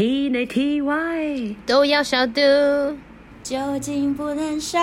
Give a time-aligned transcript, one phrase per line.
[0.00, 0.96] 体内 T 外
[1.66, 2.40] 都要消毒，
[3.42, 4.78] 酒精不能少，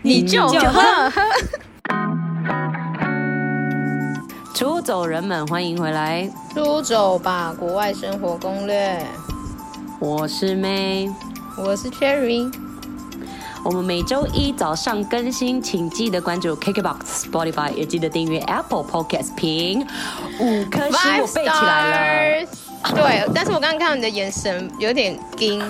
[0.00, 1.12] 你就喝。
[4.56, 6.26] 出走人们，欢迎回来！
[6.54, 9.04] 出走吧，国外生活攻略。
[10.00, 11.12] 我是 May，
[11.58, 12.50] 我是 Cherry。
[13.66, 19.86] 我们每周一早上更新，请记得关注 KKBOX、Spotify，也记得订阅 Apple Podcast，评
[20.40, 22.48] 五颗星，我背起来了。
[22.94, 25.62] 对，但是我刚刚看到你的眼神有点惊，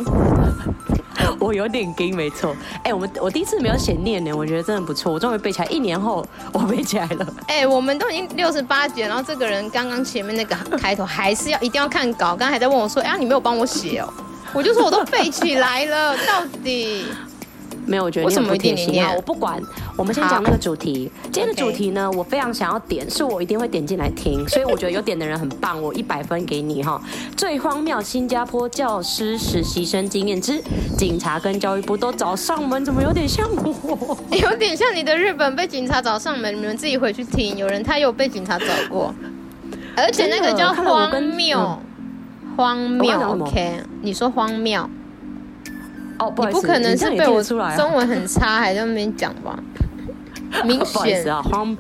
[1.41, 2.55] 我有点惊，没错。
[2.85, 5.67] 哎，我们我第一次没有写念呢，我觉得真的不错，我终于背起来。
[5.67, 7.27] 一年后我背起来了。
[7.49, 14.13] 哎，我们都已经六十八集，然后这个人刚刚前面那个开头还是要一定要看稿，刚刚还在问我说，哎，你没有帮我写哦，
[14.53, 17.07] 我就说我都背起来了，到底。
[17.89, 19.13] 没有，我觉得你很不贴心啊！
[19.17, 19.61] 我不管，
[19.97, 21.11] 我们先讲那个主题。
[21.25, 27.01] 今天的主题呢，我非常想要点，是我一定会点进来听，所以我觉得有点的人很棒，我一百分给你哈！
[27.35, 30.63] 最荒谬新加坡教师实习生经验之
[30.99, 34.19] 警察跟教育部都找上门，怎么有点像我？
[34.37, 37.57] 有点像你的日本被警察找上门，你们自己回去听。
[37.57, 39.15] 有人他有被警察找过，
[39.97, 41.79] 而且那个叫荒谬，
[42.55, 43.19] 荒谬。
[43.41, 44.89] OK，你说荒谬。
[46.19, 47.59] 哦，不，你不可能是被我中
[47.95, 49.59] 文很差还在那边讲吧？
[50.65, 51.77] 明显啊，荒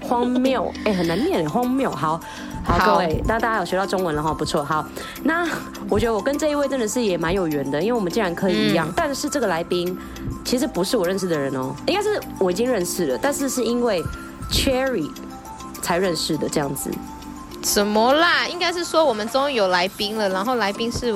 [0.00, 1.90] 荒谬，哎、欸，很难念，荒谬。
[1.90, 2.20] 好，
[2.64, 4.64] 好，好各位，那大家有学到中文了哈，不错。
[4.64, 4.86] 好，
[5.24, 5.44] 那
[5.88, 8.86] 我觉得我跟这一位真的是也蛮有缘的，因为我们竟然可以一样。
[8.88, 9.98] 嗯、但是这个来宾
[10.44, 14.00] 其实不是我认识的人哦，应该是我已经认识了，但是是因为
[14.50, 15.10] Cherry
[15.82, 16.90] 才认识的这样子。
[17.64, 18.46] 什么啦？
[18.48, 21.12] 应该是说我们终于有来宾了，然后来宾是。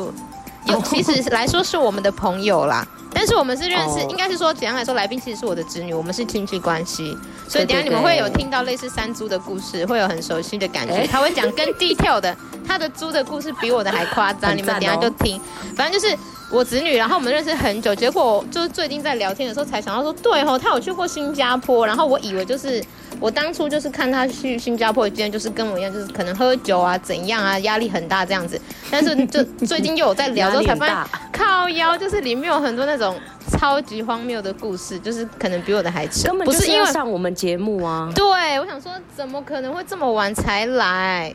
[0.67, 4.11] 有，其实来说是我们的朋友啦，但是我们是认识，oh.
[4.11, 7.17] 应该是说怎样来说，来宾其实是我的侄女，我们是亲戚关系，
[7.49, 11.07] 所以等下你们会有听到类似山猪的故事，会有很熟悉的感觉。
[11.07, 15.41] 他会讲更 detail 的，他的猪的故事比我的还夸张， 你们等下就听。
[15.77, 16.17] 反正就是
[16.51, 22.83] 我侄女，然后我们认识很久，结果就是最近在聊天的时候才想到说，对哦，他有去过新加坡，然后我以为就是。
[23.21, 28.61] 我当初就是看他去新加坡，今天就是跟我一样，就是可能喝酒啊，怎样啊，压力很大这样子。
[28.91, 30.97] 但是就最近又有在聊之后才发现，
[31.33, 33.19] 靠腰就是里面有很多那种
[33.51, 36.29] 超级荒谬的故事，就是可能比我的还扯。
[36.29, 38.11] 根本不是因为上我们节目啊。
[38.15, 41.35] 对，我想说怎么可能会这么晚才来？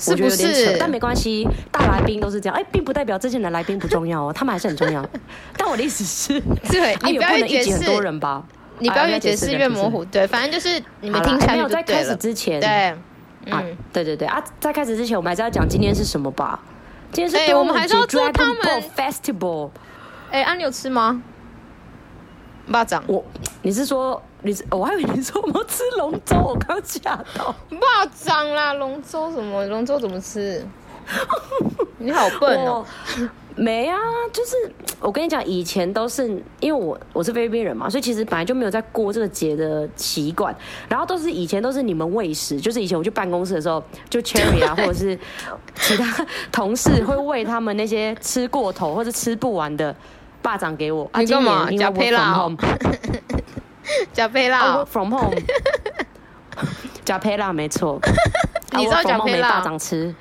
[0.00, 0.76] 是不是？
[0.78, 2.56] 但没关系，大来宾都是这样。
[2.56, 5.04] 哎，并不代表之前的来宾不重要哦，他们还是很重要。
[5.58, 6.40] 但我的意思是，
[6.70, 7.72] 对，你不要解释。
[7.72, 8.44] 很多人吧。
[8.80, 12.68] 你不要越解释越模糊，对，反正就是你们听起来没有在开始之前，对，
[13.52, 13.62] 啊，
[13.92, 16.60] 对对对啊，在开始之前，我们还是要讲今天是什么吧？
[17.12, 19.70] 今天是，我们还是要做他们 Festival。
[20.30, 21.22] 哎，啊，你有吃吗？
[22.70, 23.24] 蚂蚱，我，
[23.62, 24.62] 你是说你是？
[24.70, 27.54] 我还以为你说我们要吃龙舟，我刚吓到。
[27.70, 29.64] 蚂蚱啦，龙舟什么？
[29.66, 30.62] 龙舟怎么吃？
[31.96, 32.84] 你好笨哦。
[33.58, 33.98] 没啊，
[34.32, 34.54] 就是
[35.00, 36.28] 我跟你讲，以前都是
[36.60, 40.54] 因为我我是菲律宾人嘛，所以其实本来就没有在过这个节的习惯。
[40.88, 45.18] 然后都是以前都是你们喂食，就是以前我去办公室的时候，就 Cherry 啊， 或者是
[45.74, 49.94] 其他同事会喂他们那些吃过头或者吃不完的
[50.40, 51.10] 霸掌给我。
[51.18, 51.68] 你干嘛？
[51.72, 52.48] 加 配辣？
[54.12, 55.34] 加配辣？From home？
[57.04, 57.98] 加配辣没错。
[58.72, 59.60] 你知道加配辣？
[59.60, 60.14] 蚂蚱吃？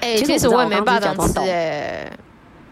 [0.00, 2.10] 哎，其实我也没蚂蚱吃哎。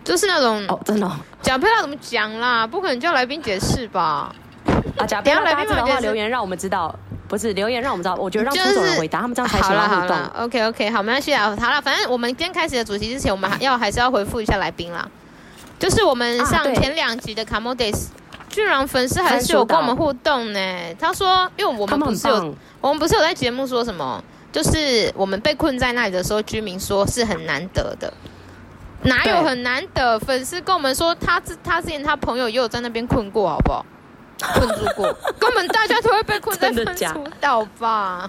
[0.07, 1.11] 就是那种哦，真的、哦，
[1.43, 2.65] 讲配料怎么讲啦？
[2.65, 4.33] 不可能叫来宾解释吧？
[4.97, 6.95] 啊，讲配料来宾的话，留言让我们知道，
[7.27, 8.15] 不是留言让我们知道。
[8.15, 10.17] 我觉得让出走人回答，就是、他们这样才喜欢互动。
[10.45, 11.57] OK OK，好，没关系啊。
[11.61, 15.09] 好了，反正我们今天开始的主题之前，我们还要还是要回复一下来宾啦。
[15.81, 18.13] 就是我们上前两集的卡莫德斯，
[18.49, 20.61] 居然粉丝还是有跟我们互动呢。
[21.01, 28.13] 他说，因为我们不是有，我们不是有在节目说什么，就是我们被困在那里的时候，居民说是很难得的。
[29.07, 30.19] 哪有很难得？
[30.21, 33.85] 粉丝跟我们说，他之他之前他朋友也有在那边困过，好不好？
[34.55, 38.29] 困住过， 根本大家都会被困在分出岛吧？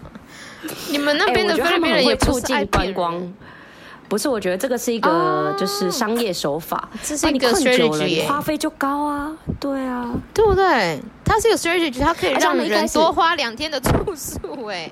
[0.89, 3.33] 你们那边的菲律宾人也促进观光，
[4.07, 4.29] 不是？
[4.29, 11.00] 我觉得这个是一个就是商业手法，这是一个 strategy，花费就高啊，对啊，对不对？
[11.25, 14.89] 它是一个 strategy，它可以让人多花两天的住宿，哎。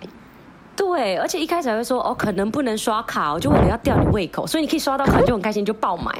[0.76, 6.12] 对，而且一开始还会说哦，可能不能刷卡，我就为了要吊你胃口，所以你可以刷到卡就很开心，就爆买。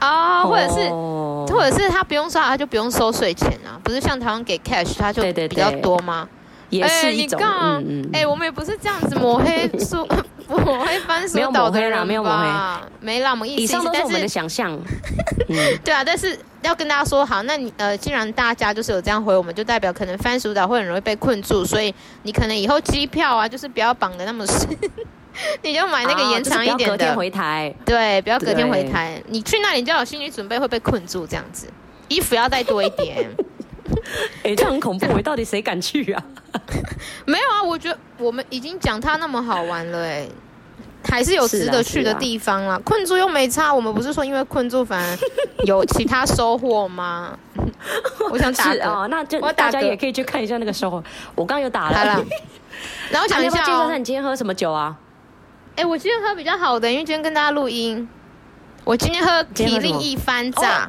[0.00, 6.28] 啊，或者是，或者是他不用刷，他就不用收税钱啊，不是像台湾给 cash，他就比较多吗？
[6.72, 7.38] 也是一种，
[7.86, 10.08] 嗯哎，我们也不是这样子抹黑书，
[10.48, 12.46] 抹黑番薯岛的人，没有抹黑，
[12.98, 13.62] 没那么意思。
[13.62, 14.76] 以上都是我们的想象。
[15.84, 24.66] 对啊，但是要跟大家说好，那你呃，既然大家就是有这样回，我们就代表可能番薯岛会很容易被困住，所以你可能以后机票啊，就是不要绑的那么死。
[25.62, 27.74] 你就买那个延长一点的，啊就是、隔天回台。
[27.84, 29.22] 对，不要隔天回台。
[29.28, 31.66] 你去那里就要有心理准备会被困住，这样子，
[32.08, 33.30] 衣服要带多一点。
[34.42, 36.22] 哎、欸，这很恐怖，到底谁敢去啊？
[37.26, 40.26] 没有啊，我觉得我们已经讲它那么好玩了，哎，
[41.08, 42.80] 还是有值得去的地方啊。
[42.84, 45.18] 困住又没差，我们不是说因为困住反而
[45.64, 47.38] 有其他收获吗？
[48.30, 51.02] 我想打啊、哦，那就大家也可以去看一下那个收获。
[51.34, 52.24] 我刚刚有打了，了
[53.10, 54.96] 然后讲一下、哦，你今天喝什么酒啊？
[55.76, 58.08] 哎，我今天喝比较好的，因为今天跟大家录音，
[58.84, 60.88] 我今天喝体力一番炸。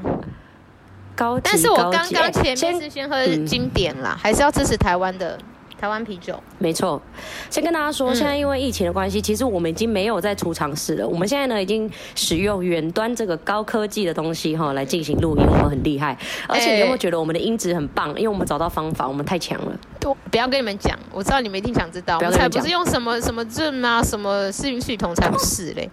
[1.15, 5.37] 高，但是我刚刚前面是先喝经典啦，还是要支持台湾的
[5.79, 6.41] 台湾啤酒。
[6.59, 7.01] 没错，
[7.49, 11.07] 先跟大家说，嗯、现在因为疫情的关系，其实我们已经没有在储藏室了。
[11.07, 16.17] 我们现在呢，已经使用远端这个高科技的东西哈来进行录音，我们很厉害。
[16.47, 18.09] 而且你有没有觉得我们的音质很棒？
[18.09, 19.77] 因为我们找到方法，我们太强了。
[19.99, 22.17] 不，不要跟你们讲，我知道你们一定想知道。
[22.17, 25.89] 我们才不是用什么什么 Zoom 啊，什么视频系统，才不是嘞。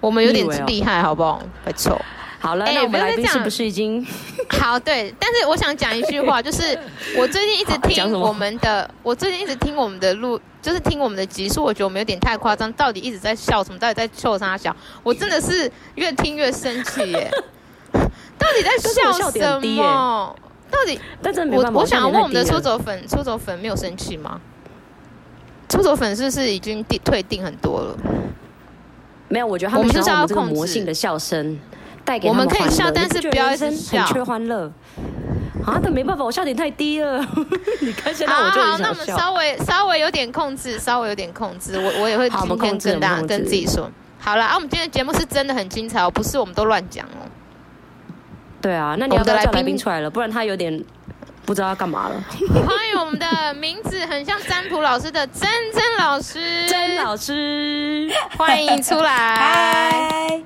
[0.00, 1.40] 我们有点厉害，好不好？
[1.64, 2.00] 没错。
[2.40, 4.06] 好了，欸、那我们来宾是不是已经
[4.48, 4.78] 好？
[4.78, 6.78] 对，但是我想讲一句话， 就是
[7.16, 13.78] 我最近一直听我们的，我最近一直听我们的录，就是听我们的集数，我觉得我们有点太夸张，到底一直在笑什么？
[13.78, 14.74] 到底在秀啥笑？
[15.02, 17.30] 我真的是越听越生气耶！
[18.38, 20.36] 到底在笑什么？
[20.70, 21.00] 到底？
[21.20, 24.40] 但是我我想要问我们的出走粉，出走粉没有生气吗？
[25.68, 27.96] 出走粉是不是已经定退订很多了？
[29.28, 31.58] 没有，我觉得他们就是要控制魔性的笑声。
[32.24, 34.04] 我们可以笑，但是不要一直笑。
[34.04, 34.70] 很缺欢乐
[35.66, 35.78] 啊！
[35.82, 37.18] 但没办法，我笑点太低了。
[37.80, 38.62] 你看现在我就。
[38.62, 41.78] 好，好，那我们稍微稍微有点控制，稍微有点控制。
[41.78, 43.90] 我我也会今天跟大家跟自己说。
[44.18, 47.26] 好了啊，我们今天的节目是真的很精彩哦，不是我们都乱讲哦。
[48.60, 50.10] 对啊，那你要不要叫来宾出来了？
[50.10, 50.82] 不然他有点
[51.46, 52.24] 不知道要干嘛了。
[52.66, 60.42] 欢迎我们的名字很像占卜老师的珍珍老师，珍老师，欢迎出来。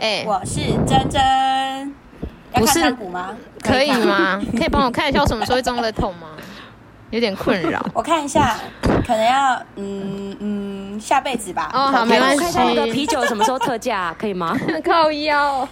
[0.00, 1.94] 哎，我是珍珍，
[2.54, 2.96] 不是？
[3.62, 4.40] 可以吗？
[4.56, 6.28] 可以帮我看一下我什么时候会中乐透吗？
[7.10, 7.84] 有点困扰。
[7.92, 8.56] 我看一下，
[9.06, 11.70] 可能要嗯嗯下辈子吧。
[11.74, 12.38] 哦，好，没关系。
[12.38, 14.56] 看一下那个啤酒什么时候特价， 可以吗？
[14.82, 15.68] 靠腰。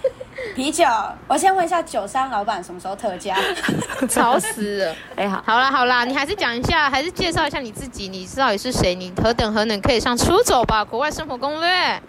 [0.54, 0.84] 啤酒，
[1.26, 3.34] 我先问一下酒商老板什么时候特价？
[4.10, 4.94] 吵死了！
[5.16, 8.94] 哎，好，好啦好啦，你还是讲一下，还是介绍一下你自己，你到底是谁？
[8.94, 12.02] 你何等何能可以上出走吧国外生活攻略？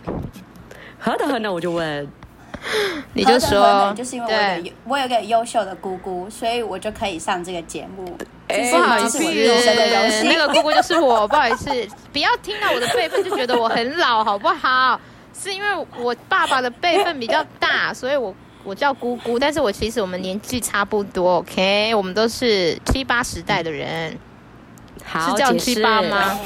[1.00, 1.54] 何德何能？
[1.54, 2.08] 我就问，
[3.14, 8.06] 你就说，就是因为我有我有个优秀的姑姑，所以我就可以上这个节目。
[8.48, 9.20] 不好意思，
[10.24, 11.70] 那个姑姑就是我，不好意思，
[12.12, 15.00] 不要听到我的辈分就觉得我很老，好不好？
[15.40, 21.94] 是因为我爸爸的辈分比较大，所以我我叫姑姑，但是我其实我们年纪差不多，OK？
[21.96, 24.18] 我们都是七八十代的人，
[25.06, 26.38] 好是叫七八吗？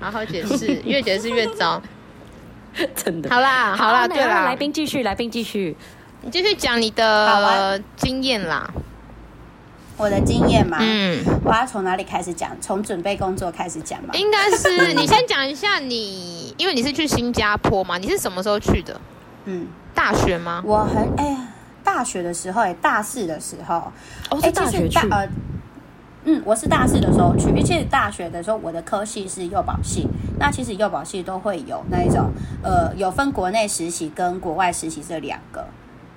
[0.00, 1.80] 好好解释，越解释越糟。
[2.94, 5.76] 真的，好啦，好啦，对啦，来宾继续，来宾继续，
[6.22, 8.70] 你继续讲你的经验啦。
[9.96, 12.56] 我的经验嘛，嗯，我要从哪里开始讲？
[12.60, 14.14] 从准备工作开始讲吧。
[14.14, 18.98] 应该是 你先讲一下你，因为你是去新加坡嘛，你是什么时候去的？
[19.44, 20.62] 嗯，大学吗？
[20.64, 21.48] 我很哎呀，
[21.84, 23.92] 大学的时候，哎，大四的时候，
[24.30, 24.98] 哦，是大学去。
[26.24, 30.06] 嗯，我是大四的时候去，而且大学的时候我的科系是幼保系，
[30.38, 32.30] 那其实幼保系都会有那一种，
[32.62, 35.64] 呃，有分国内实习跟国外实习这两个，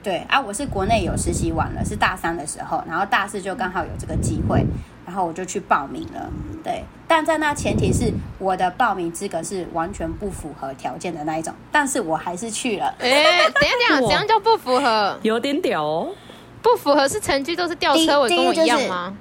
[0.03, 4.65] 对啊，我是国内有实习完了，是大三的时候，然后大四就刚好有这个机会，
[5.05, 6.29] 然后我就去报名了，
[6.61, 12.93] 对，但在那前提是我的报名资格是完全不符合条件的那一种，但是我还是去了。
[12.99, 15.17] 哎、欸，等一下， 怎样叫不符合？
[15.21, 16.09] 有点屌哦，
[16.61, 19.15] 不符合是成绩都是吊车尾，跟我一样吗？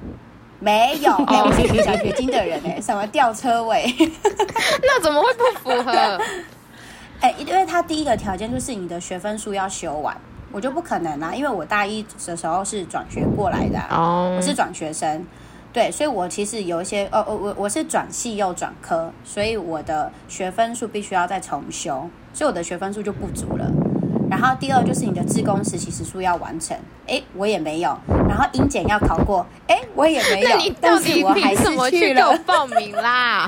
[0.63, 3.85] 没有，哎、欸，我是奖学金的人哎， 什么吊车尾？
[4.81, 5.91] 那怎么会不符合？
[7.21, 10.17] 哎、 欸，因为他第一个条件就是你的学分数要修完，
[10.53, 15.27] 我就不可能啦，因为我大一的时候是转学过来的，哦，我是转学生，
[15.73, 23.69] 对，所以我其实有一些，哦哦，我我是转系又转科，所以我的学分数必须要再重修，所以我的学分数就不足了。
[24.33, 26.75] 然后第二就是你的自工实习时数要完成，
[27.07, 27.95] 哎，我也没有。
[28.27, 30.49] 然后英检要考过，哎，我也没有。
[30.49, 33.47] 那你到底凭什么去给我报名啦？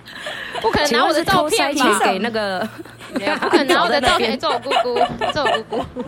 [0.62, 1.98] 不可能拿我的照片吧？
[2.02, 2.66] 给那个，
[3.42, 4.98] 不可能拿我的照片做我姑姑，
[5.34, 6.02] 做我姑姑。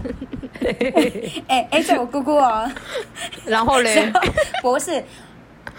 [1.48, 2.66] 哎哎，做我姑姑哦。
[3.44, 4.10] 然后嘞？
[4.62, 5.04] 不是，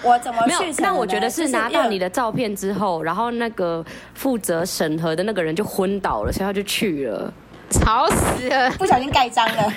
[0.03, 0.59] 我怎么去？
[0.59, 0.73] 没有。
[0.77, 3.83] 那我觉得是拿到你的照片之后，然后那个
[4.13, 7.33] 负责审核的那个人就昏倒了，所以他就去了。
[7.69, 8.69] 吵死了！
[8.71, 9.73] 不小心盖章了。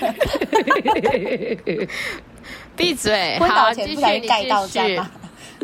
[2.76, 3.36] 闭嘴！
[3.38, 5.10] 昏倒前不小心盖到章了。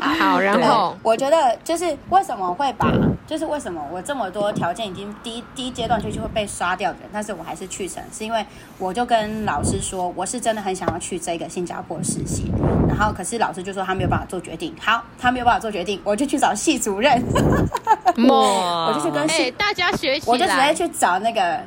[0.01, 2.91] 好，然后我觉得就是为什么会把
[3.29, 8.45] 就是为什么我这么多条件已经第一第一阶段就就会被刷掉的人，但是我还是去成，是因为
[8.77, 12.51] 我就跟老师说，我是真的很想要去这个新加坡实习，
[12.89, 17.23] 然后可是老师就说他没有办法做决定，好，他没有办法做决定，我就去找系主任，
[18.19, 21.61] 我就去跟系、欸、大家学习，我就直接去找那个，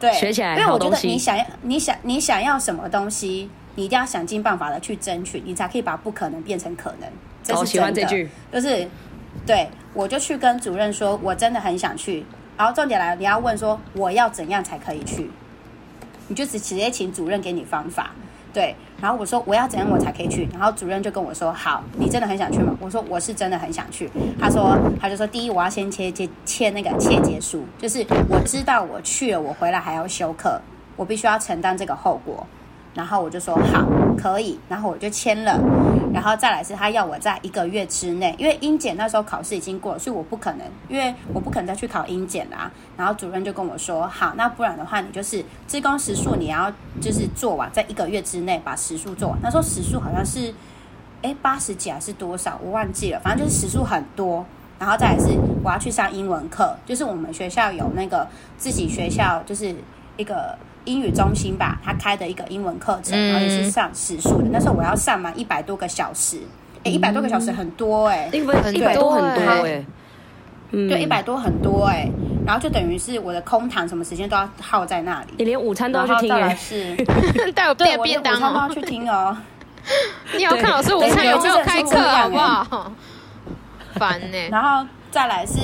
[0.00, 7.08] 对，学起来，因为我觉得你想要你想你想要什么东西，你一定要想尽办法的去争取，你才可以把不可能变成可能。
[7.44, 8.88] 这是真的，哦、喜欢这句，就是。
[9.46, 12.26] 对，我就去跟主任说，我真的很想去。
[12.58, 15.30] 然后重点来了，你要问说我要怎样才可以去，
[16.26, 18.10] 你就直直接请主任给你方法。
[18.52, 22.76] 对，然后我说我要怎样我才可以去，然后主任就跟我说，好，你真的很想去吗？
[22.80, 24.10] 我说我是真的很想去。
[24.38, 30.60] 他说他就说，第一我要先签签签那个切结书，就是我知道我去了，我回来还要休克，
[30.96, 32.46] 我必须要承担这个后果。
[32.94, 33.86] 然后我就说好，
[34.18, 35.58] 可以，然后我就签了。
[36.12, 42.68] 然后再来是他要我在一个月之内，因为英检那时候考试已经过了，所以我不可能，因为我不可能再去考英检啦。
[42.96, 46.70] 然后主任就跟我说，好，那不然的话，你就是志工时数你要
[47.00, 49.38] 就是做完，在一个月之内把时数做完。
[49.40, 50.52] 那时候时数好像是，
[51.22, 54.44] 哎，八十几还是多少，我忘记了，反正就是时数很多。
[54.80, 55.28] 然后再来是
[55.62, 58.26] 我要去上英文课，就是我们学校有那个
[58.58, 59.72] 自己学校就是
[60.16, 60.58] 一个。
[60.84, 64.48] 英语中心吧，他开的一个英文课程，然后也是上时数的。
[64.50, 66.38] 那时候我要上满一百多个小时，
[66.78, 69.86] 哎、欸，一百多个小时很多哎、欸，一百多很多哎、欸，
[70.70, 72.12] 对，一百多很多哎、欸，
[72.46, 75.34] 然后就等于是我的空堂什么时间都要耗在那里。
[75.36, 76.96] 你连午餐都要去听哎，是
[77.52, 79.36] 带我便便当，午餐都要去听哦。
[80.36, 82.92] 你要看老师午餐有没有开课好不好？
[83.94, 84.48] 烦呢、欸。
[84.52, 85.58] 然后再来是，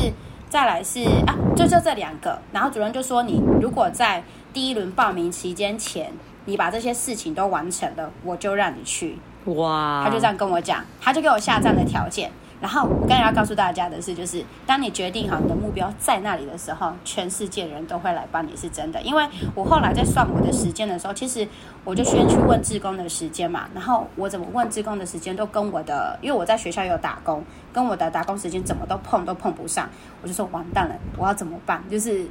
[0.49, 2.39] 再来是啊，就就这两个。
[2.51, 4.23] 然后主任就说，你如果在
[4.57, 6.11] 第一轮报名期间前，
[6.47, 9.19] 你把这些事情都完成了，我就让你去。
[9.45, 10.03] 哇！
[10.03, 12.31] 他就这样跟我讲，他就给我下站的条件。
[12.59, 18.99] 然后我刚才要告诉大家的是，就是当你决定好你的目标在那里的时候，全世界人都会来帮你，是真的。
[19.03, 21.47] 因为我后来在算我的时间的时候，其实
[21.85, 23.69] 我就先去问志工的时间嘛。
[23.75, 27.45] 然后我怎么问志工的时间，都跟我的，因为我在学校有打工，
[27.75, 29.87] 跟我的打工时间怎么都碰都碰不上。
[30.23, 31.85] 我就说完蛋了，我要怎么办？
[31.91, 32.25] 就是。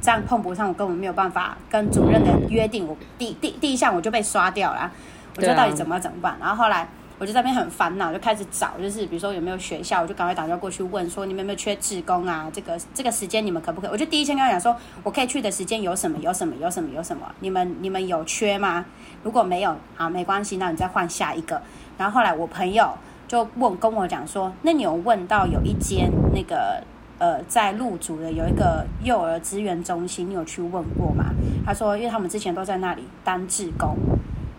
[0.00, 2.86] 这样碰不上，我根本没有办法跟主任的约定。
[2.86, 4.90] 我第第第一项我就被刷掉了，
[5.36, 6.36] 我就到底怎么怎么办？
[6.40, 6.88] 然后后来
[7.18, 12.50] 我就在那边很烦恼，就开始找，就是比如说有没有学校，我就赶快打电话过去问说，你们有没有缺志工啊？
[12.52, 13.90] 这个这个时间你们可不可以？
[13.90, 17.26] 我就第一天跟他讲说，我可以去的时间有什么有什么有什么有什么？
[17.40, 18.84] 你们你们有缺吗？
[19.22, 21.60] 如果没有，好，没关系，那你再换下一个。
[21.96, 22.92] 然后后来我朋友
[23.28, 26.82] 就问跟我讲说，那你有问到有一间那个。
[27.18, 31.26] 呃，在鹿竹的有一个幼儿资源中心，你有去问过吗？
[31.64, 33.96] 他说，因为他们之前都在那里当志工，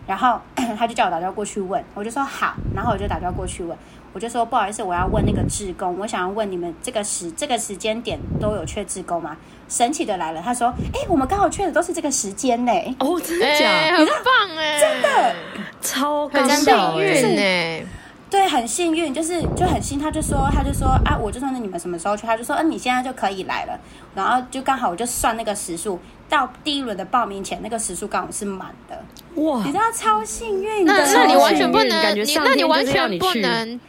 [0.06, 0.40] 然后
[0.76, 3.76] 他就叫我打电话过去问，我就说好，然后我就打电话过去问，
[4.12, 9.36] 我就说不好意思，我要问那个志工，我想要问你们这个时这个时间点都有缺志工吗？
[9.68, 12.72] 神奇的来了，他说，哎，我们刚好缺的都是这个时间呢。
[13.00, 13.66] 哦，真的假的？
[13.66, 15.34] 欸、很棒哎，真的
[15.80, 17.86] 超很幸运呢。
[18.28, 22.26] 对，很幸运，就是就很幸，他就说，他就说啊，我就算那你们什么时候去？
[22.26, 23.78] 他就说，嗯、啊，你现在就可以来了。
[24.16, 29.00] 然后就刚好我就算那个时数，到第一轮的报名前，那个时数刚好是满的。
[29.40, 30.92] 哇，你知道超幸运的。
[30.92, 33.80] 那那你完全不能，你那你完全不能，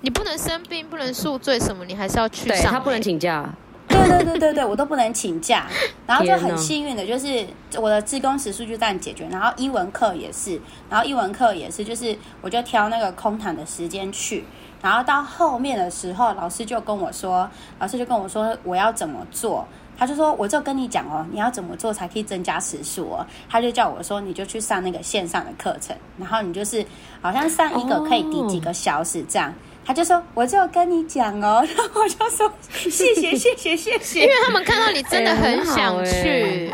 [0.00, 2.72] 你不能生病，不能宿醉什么，你还是要去上。
[2.72, 3.48] 他不能请假。
[3.94, 5.66] 对对对对对，我都不能请假，
[6.06, 7.46] 然后就很幸运的，就是
[7.76, 10.60] 我的自工时数就这样解决，然后英文课也是，
[10.90, 14.44] 然后英文课也是，就是我就挑那个空堂的时间去，
[14.82, 17.48] 然后到后面的时候，老师就跟我说，
[17.78, 26.84] 老师就跟我说我要怎么做，他就说我就跟你讲哦，你要怎么做才可以增加时数哦，他就叫我说你就去上那个线上的课程，然后你就是
[27.20, 29.52] 好像上一个可以抵几个小时这样。
[29.84, 31.62] 他就说：“我就跟你讲哦。
[31.76, 36.72] ”然后我就说：“谢谢， 谢谢，谢谢。”因为他们看到你真的很想去，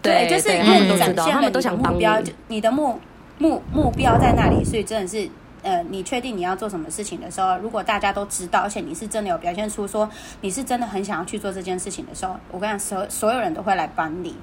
[0.00, 3.00] 对，就是因为你展现了你的目标，你的目
[3.38, 5.28] 目目标在那里，所以真的是
[5.62, 10.08] 呃，你确定你要做什么事情的时候，如果大家都知道，而且你是真的有表现出说
[10.40, 14.36] 你是真的很想要去做这件事情的时候，我跟你讲，所所有人都会来帮你。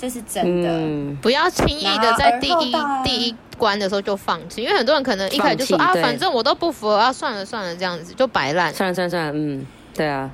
[0.00, 10.30] 这是真的，嗯、不要轻易的在第一第一关的时候就放弃，因为很多人可能一开始就说啊，反正我都不服啊，算了算了，这样子就摆烂，算了算了算了，嗯，对啊，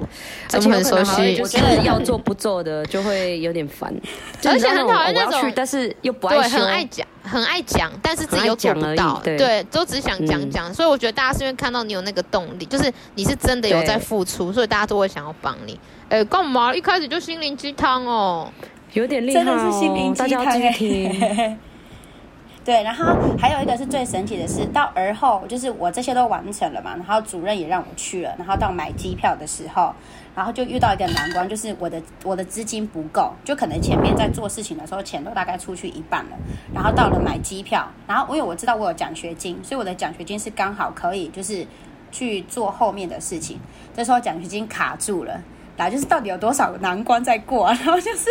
[0.52, 3.92] 而且很熟悉，我觉得要做不做的就会有点烦，
[4.46, 15.76] 而且很讨厌那种，但是又不爱对，很爱讲，很爱讲，但是自己又做不到，对，对，都只想讲讲，所以我觉得大家是因为看到你有那个动力，就是你是真的有在付出，所以大家都会想要帮你。
[16.08, 18.48] 哎，干嘛一开始就心灵鸡汤哦？
[18.96, 21.58] 有点厉害哦，大家要继续听。
[22.64, 29.94] 对，然后还有一个是最神奇的是，到而后就是我这些都完成了嘛，然后主任也让我去了，然后到买机票的时候，
[30.34, 36.36] 然后就遇到一个难关，就是我的我的资金不够，就可能前面在做事情的时候钱都大概出去一半了，
[36.74, 41.64] 然后到了买机票，然后因为我知道我有奖学金，所以我的奖学金是刚好可以就是
[42.10, 43.60] 去做后面的事情，
[43.94, 45.40] 这时候奖学金卡住了。
[45.76, 48.30] 来就是到底有多少个难关在过， 然后就是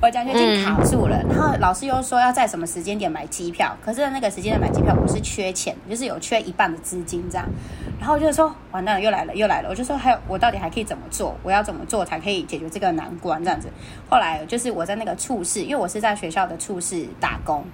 [0.00, 7.46] 我奖学金卡住了，然后老师又说要在什么时间点买机票，可是那个时间点买机票我是缺钱，就是有缺一半的资金这样，
[7.98, 11.34] 然后我就说完蛋了，又来了又来了，我就说还有我到底还可以怎么做？
[11.42, 13.42] 我要怎么做才可以解决这个难关？
[13.42, 13.68] 这样子，
[14.10, 17.64] 后来就是我在那个处室，因为我是在学校的处室打工。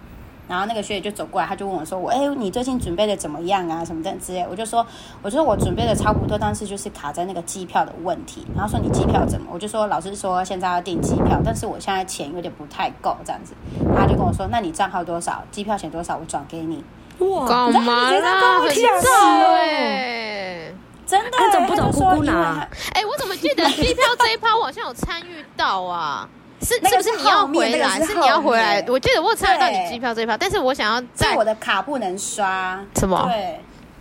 [0.50, 3.85] 然后那个学姐就走过来，他就问我说：“我哎，你最近准备的怎么样啊？
[3.85, 4.85] 什么的之类。”我就说
[5.23, 13.54] ：“我就说我准备的差不多，但是就是卡在那个机票的问题。”然后说：“你机票怎么？”我就说：“老师说现在要订机票，但是我现在钱有点不太够，这样子。”
[13.97, 15.45] 他就跟我说：“那你账号多少？
[15.52, 16.16] 机票钱多少？
[16.16, 16.85] 我转给你。”
[17.21, 18.61] 哇，干嘛啦？
[18.61, 18.69] 很
[19.02, 20.73] 早哎，
[21.07, 21.30] 真的？
[21.38, 22.66] 他怎么不找姑姑拿？
[22.95, 26.26] 哎，我怎么记得机票这一趴我好像有参与到啊？
[26.61, 28.00] 是是不是你要回来？
[28.00, 28.85] 是，你要回来？
[28.88, 33.29] 我记得我有参与到你机票这一票，但是我想要在我的卡不能刷什么？
[33.29, 33.61] 对，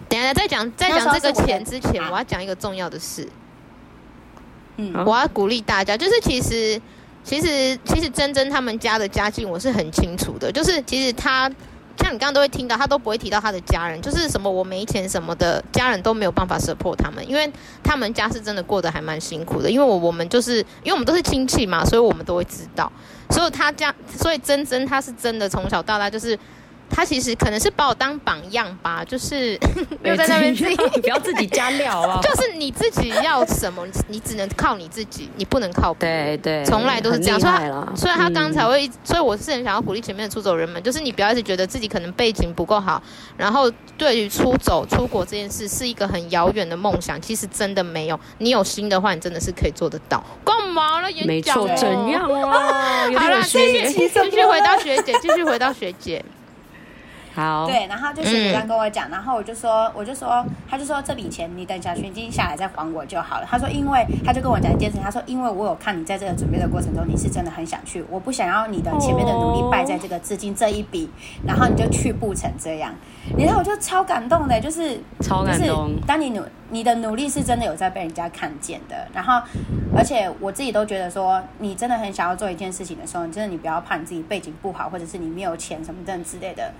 [0.09, 3.27] 等一下再讲在讲这个钱之前，我要讲一个重要的事。
[4.77, 6.81] 嗯，我要鼓励大家，就是其实
[7.23, 11.51] 其实其实珍珍他们家的家境我是很清楚的，就是其实他。
[11.99, 17.51] 像你刚刚都会听到，他都不会提到他的家人，就是什么我没钱什么的，家人都没有办法 support 他们，因为
[17.83, 19.69] 他们家是真的过得还蛮辛苦的。
[19.69, 22.91] 因为我我们就是因为我们都是亲戚嘛，所以我们都会知道。
[23.29, 26.37] 所以他家，所以珍珍他是真的从小到大就是。
[26.89, 29.57] 他其实可能是把我当榜样吧，就是
[30.01, 35.93] 没有在那边自己 不要自己加料啊， 就是你自己要什么，你只能靠你自己，你不能靠。
[35.93, 37.39] 对对，从来都是这样。
[37.39, 43.01] 所以他，所以他刚才会，所以我是很想要鼓励前面的出走人们，就是你不要一直觉得自己可能背景不够好，
[43.37, 48.19] 然后对于出走出国这件事是一个很遥远的梦想，其实真的没有。
[48.39, 50.23] 你有心的话，你真的是可以做得到。
[50.43, 51.09] 干嘛了？
[51.25, 53.09] 没错，怎样啊？
[53.17, 56.23] 好了，继续继续回到学姐，继续回到学姐。
[57.33, 63.45] 好，对，然后就学姐这样跟我讲，嗯、然后我就说，我就说，他就说这笔钱你等奖学金下来再还我就好了。
[63.49, 71.09] 他说，因为他就跟我讲一件事情，他说，因为我有看你在这个准备的过程中，你是真的很想去，我不想要你的前面的努力败在这个资金这一笔，
[71.45, 72.93] 然后你就去不成这样。
[73.37, 75.95] 然后我就超感动的，就是超感动。
[76.07, 79.41] 当你努你的努力是真的有在被人家看见的，然后
[79.95, 86.71] 而且我自己都觉得说，你真的很想要做一件事情的时候，你真的你不要怕你自己背景不好，或者是你没有钱什么的之类的。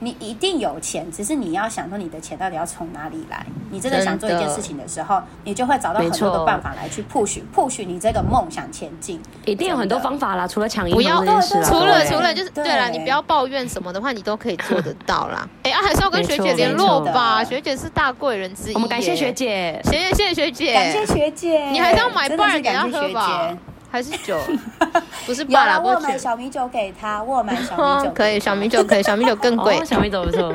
[0.00, 3.44] 你一定有钱，只是你要想说你的钱到底要从哪里来。
[3.70, 9.20] 你真的想做一件事情的时候，你就会找到很多的办法来去 push push 你这个梦想前进。
[9.44, 15.48] 一定有很多方法啦，除了抢银行，不要这件事啦，除了对除了就是对啦，你不要抱怨什么的话，你都可以做得到啦。
[15.64, 18.74] 哎、欸，啊，还是要跟学姐联络吧， 学姐是大贵人之一。
[18.74, 21.70] 我们感谢学姐，谢谢谢谢学姐，感谢学姐。
[21.70, 23.56] 你还是要买半给她喝吧。
[23.94, 24.36] 还是酒，
[25.24, 30.52] 不是爸啦，我买小米酒给他，我买小米酒 可以，小米酒可以，小米酒更贵，哦，小米酒不错。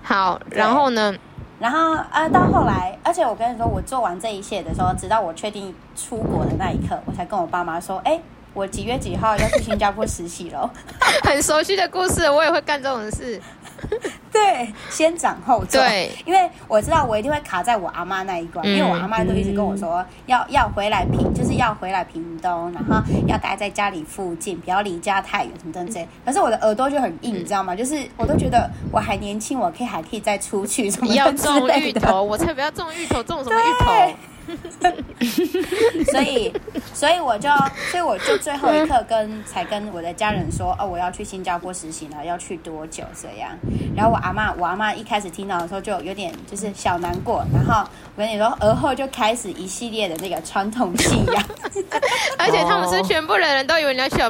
[0.00, 1.12] 好，然后呢？
[1.58, 8.20] 然后呃，到后来，而且我跟你说，我做完这一切的时候，直到我确定出国的那一刻，我才跟我爸妈说，哎。
[8.52, 10.70] 我几月几号要去新加坡实习了？
[11.24, 13.40] 很熟悉的故事，我也会干这种事。
[14.30, 15.80] 对，先斩后奏。
[15.80, 26.06] 对，因为我知道我一定会卡在我阿妈那一关，嗯、因为我阿妈都一直跟我说、嗯、要要回来平，就是要回来屏东，然后要待在家里附近，不要离家太远，什么等等。
[26.24, 27.74] 可是我的耳朵就很硬，你知道吗？
[27.74, 31.14] 就是我都觉得我还年轻，我可以还可以再出去什么的。
[31.14, 34.14] 要种芋头，我才不要种芋头，种什么芋头？
[36.10, 36.52] 所以，
[36.94, 37.48] 所以我就，
[37.90, 43.50] 所以我就最后一刻跟才跟我的家人说，哦，我要去新加坡实习了，要去多久这样？
[43.96, 51.44] 然后我阿妈，我阿妈一开始听到的时候就有点就是小难过，然后我跟你说，而后就开始一系列的那个传统信仰，
[52.38, 54.20] 而且他们是全部的人都以为你要去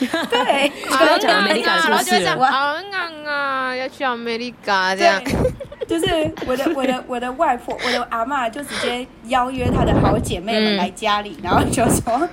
[0.00, 0.24] 美利加。
[0.24, 1.04] 对， 好
[1.56, 1.86] 硬啊！
[1.88, 3.74] 然后就这样，好硬啊！
[3.76, 5.22] 要去美利加这样，
[5.88, 6.06] 就是
[6.46, 12.28] 我的我的我的外婆，我的阿嬷就直接邀约她的好姐妹们来家里，然后就说：“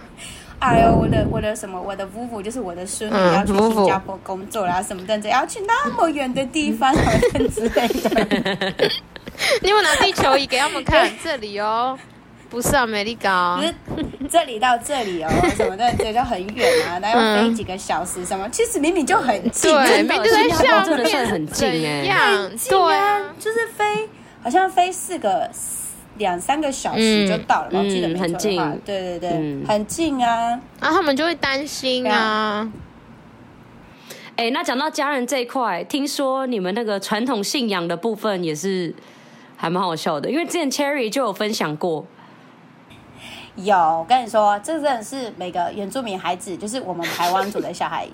[0.59, 6.93] 哎呦，我的我的什么，我的夫妇就是我的孙女要去新加坡工作啦，什么的，要去那么远的地方，
[7.33, 8.73] 等之类的。
[9.61, 11.97] ”你有拿地球仪给他们看，这里哦。
[12.53, 13.73] 不是啊，美丽高，不是
[14.29, 18.47] 这里到这里哦，什么的，这就很远啊， 那要飞几个小时什么？
[18.51, 24.07] 其实明明就很近，对，明明就在下面，真的很近哎，很近啊，就是飞，
[24.43, 25.49] 好像飞四个
[26.19, 32.71] 两三个小时就到了，我记得没错的话，很近，对对对，很近啊，啊，他们就会担心啊。
[34.35, 38.93] 哎，那讲到家人这一块，听说你们那个传统信仰的部分也是
[39.57, 42.05] 还蛮好笑的，因为之前 Cherry 就有分享过。
[43.55, 48.07] 有，我跟你说，这真的是每个原住民孩子，就是我们台湾族的小孩，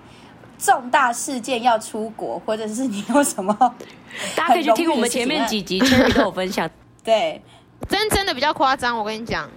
[0.58, 3.56] 重大事件要出国，或者是你有什么，
[4.36, 6.70] 大家可以去听我们前面几集 Cherry 都有分享。
[7.04, 7.42] 对，
[7.88, 9.50] 真真的比较夸张，我跟你讲，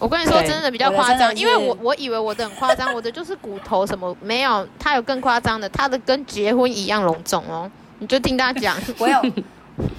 [0.00, 9.22] 我跟你说真的比较夸张，因为我我以为我的很夸张，我的就是骨头什么没有，他有更夸张的，他的跟结婚一样隆重哦，你就听他讲， 我有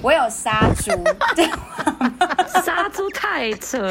[0.01, 0.91] 我有杀猪，
[2.61, 3.89] 杀猪太扯。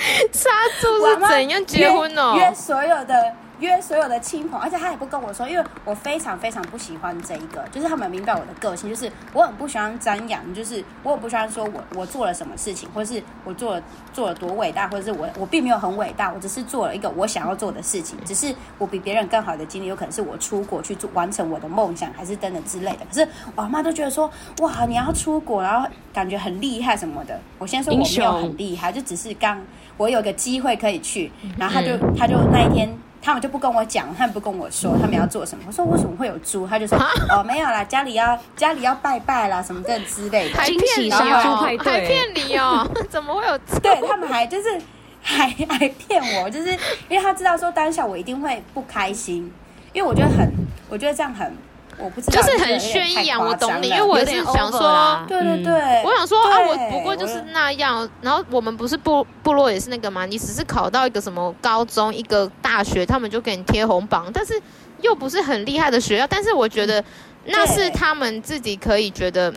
[0.32, 2.34] 杀猪是怎样结婚哦？
[2.36, 23.06] 约所有的约所有的亲朋，而且他也不跟我说，因为我非常非常不喜欢这一个，就是他们明白我的个性，就是我很不喜欢张扬，就是我很不喜欢说我我做了什么事情，或者是我做了做了多伟大，或者是我我并没有很伟大，我只是做了一个我想要做的事情，只是我比别人更好的经历，有可能是我出国去做完成我的梦想，还是等等之类的。
[23.12, 27.38] 可是我妈都觉得说，哇，你要出国，然后感觉很厉害什么的。
[27.58, 29.60] 我先说我没有很厉害，就只是刚。
[29.96, 32.88] 我有个机会可以去，然后他就他就那一天，
[33.22, 35.64] 他们就不跟我讲，他们不跟我说他们要做什么。
[35.66, 36.66] 我说为什么会有猪？
[36.66, 40.56] 他就说哦没有啦，家里要家里要拜拜啦，什么的之类的。
[40.56, 43.78] 还骗你哦，还骗你哦，怎么会有猪？
[43.82, 44.80] 对他们还就是
[45.22, 46.70] 还还骗我，就是
[47.08, 49.52] 因为他知道说当下我一定会不开心，
[49.92, 50.50] 因为我觉得很，
[50.88, 51.54] 我觉得这样很。
[52.02, 58.08] 我不知道就是很宣扬，我懂你，因为我有点想说，对对对，我想说啊，我不过就是那样。
[58.22, 64.60] 然后我们不是部部落也是那个嘛，你只是考到一个什么高中、一个大学，他们就给你贴红榜，但是
[65.00, 66.26] 又不是很厉害的学校。
[66.26, 67.02] 但是我觉得
[67.44, 69.52] 那是他们自己可以觉得，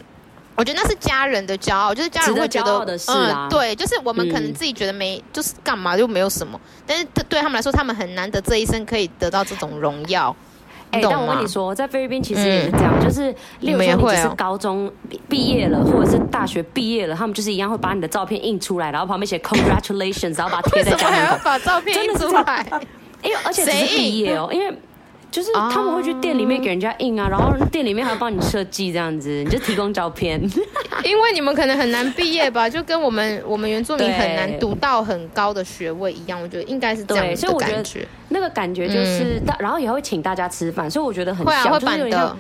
[0.56, 10.36] 我觉得那是家人的骄傲，就是家人会觉得，嗯，对，就是我们可能自己觉得没，就是干嘛就没有什么，但是对他们来说，他们很难得这一生可以得到这种荣耀。
[10.94, 14.92] 哎、欸，但我跟你说，在菲律宾其实也是这样，嗯、就是例如说你只是高中
[15.28, 21.26] 毕业了，或者是大学毕业了，他们就是一样会把你的照片印出来，然后旁边写 congratulations，然后把它贴在家门口。
[21.26, 22.66] 还要把照片印出来？
[23.24, 24.74] 因为而且只是毕业哦，因为。
[25.34, 30.40] 就是他们会去店里面给人家印啊，然后店里面还帮你设计这样子，你就提供照片。
[31.04, 37.42] 因为你们可能很难毕业吧，就跟我们 我们原住民很难读到很高的学位一样，我觉得应该是这样的感觉。
[37.42, 42.38] 所以我觉得那个感觉就是，嗯、然后也会请大家吃饭，所以我觉得很像，会板的。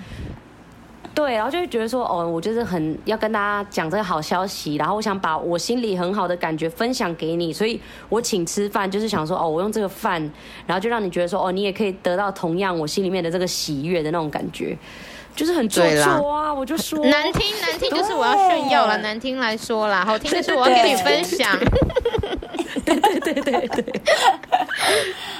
[1.15, 10.19] 对，然后就会觉得说，哦，我就是很要跟大家讲这个好消息，然后我想把我心里很好的感觉分享给你，所以我请吃饭，就是想说，哦，我用这个饭，
[10.65, 14.75] 然后就让你觉得说，哦，你也可以得到同样我心里面的这个喜悦的那种感觉，
[15.35, 21.55] 就是很做作啊，我就说难听难听就是我要炫耀了，难听来说啦，好听的是我要跟你分享，
[22.83, 24.01] 对对对对对，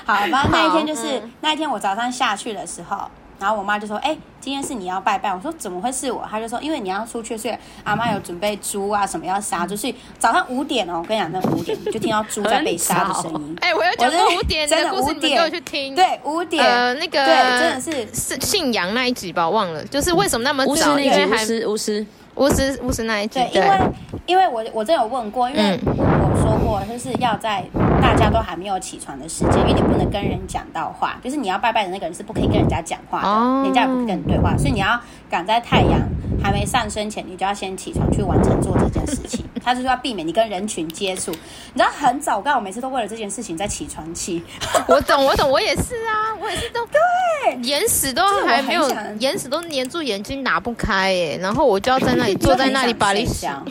[0.05, 3.09] 好吧，那一天就是、嗯、那一天我早上下去的时候。
[3.43, 10.99] 然后我妈就说：“哎、欸，今天是你要拜拜。”我说：“怎么会是我？”她就说：“因为你要出去，所以阿妈有准备猪啊什么要杀，就是早上五点哦。
[10.99, 13.57] 我跟你讲，那五点就听到猪在被杀的声音。
[13.59, 15.93] 哎、欸，我要讲过五点的故事，你们去听。
[15.93, 16.63] 对，五点。
[16.63, 19.49] 呃，那个对，真的是是信仰那一集吧？
[19.49, 20.97] 忘了，就是为什么那么早？
[20.97, 22.05] 因为巫师，巫师。
[22.35, 23.79] 巫师巫师那一集，对，因为
[24.25, 27.63] 因为我我真有问过，因为我我说过，就是要在
[28.01, 35.99] 大家都还没有起床的时间，因为你不能跟人讲到话，就是你要拜拜的那个人是不可以跟人家讲话的，哦、人家也不跟你对话，所以你要赶在太阳
[36.41, 39.45] 还没上升前，你就要先起床去完成做这件事情。
[39.63, 41.37] 他就是要避免你跟人群接触，你
[41.75, 44.43] 知道很早，刚我每次都为了这件事情在起床气。
[44.87, 52.25] 我懂，我懂，我也是啊，我也是都 对，眼屎都还没有，眼屎都黏住眼睛拿不开哎，然后我就要在那。
[52.25, 53.65] 里 坐在那里把你想，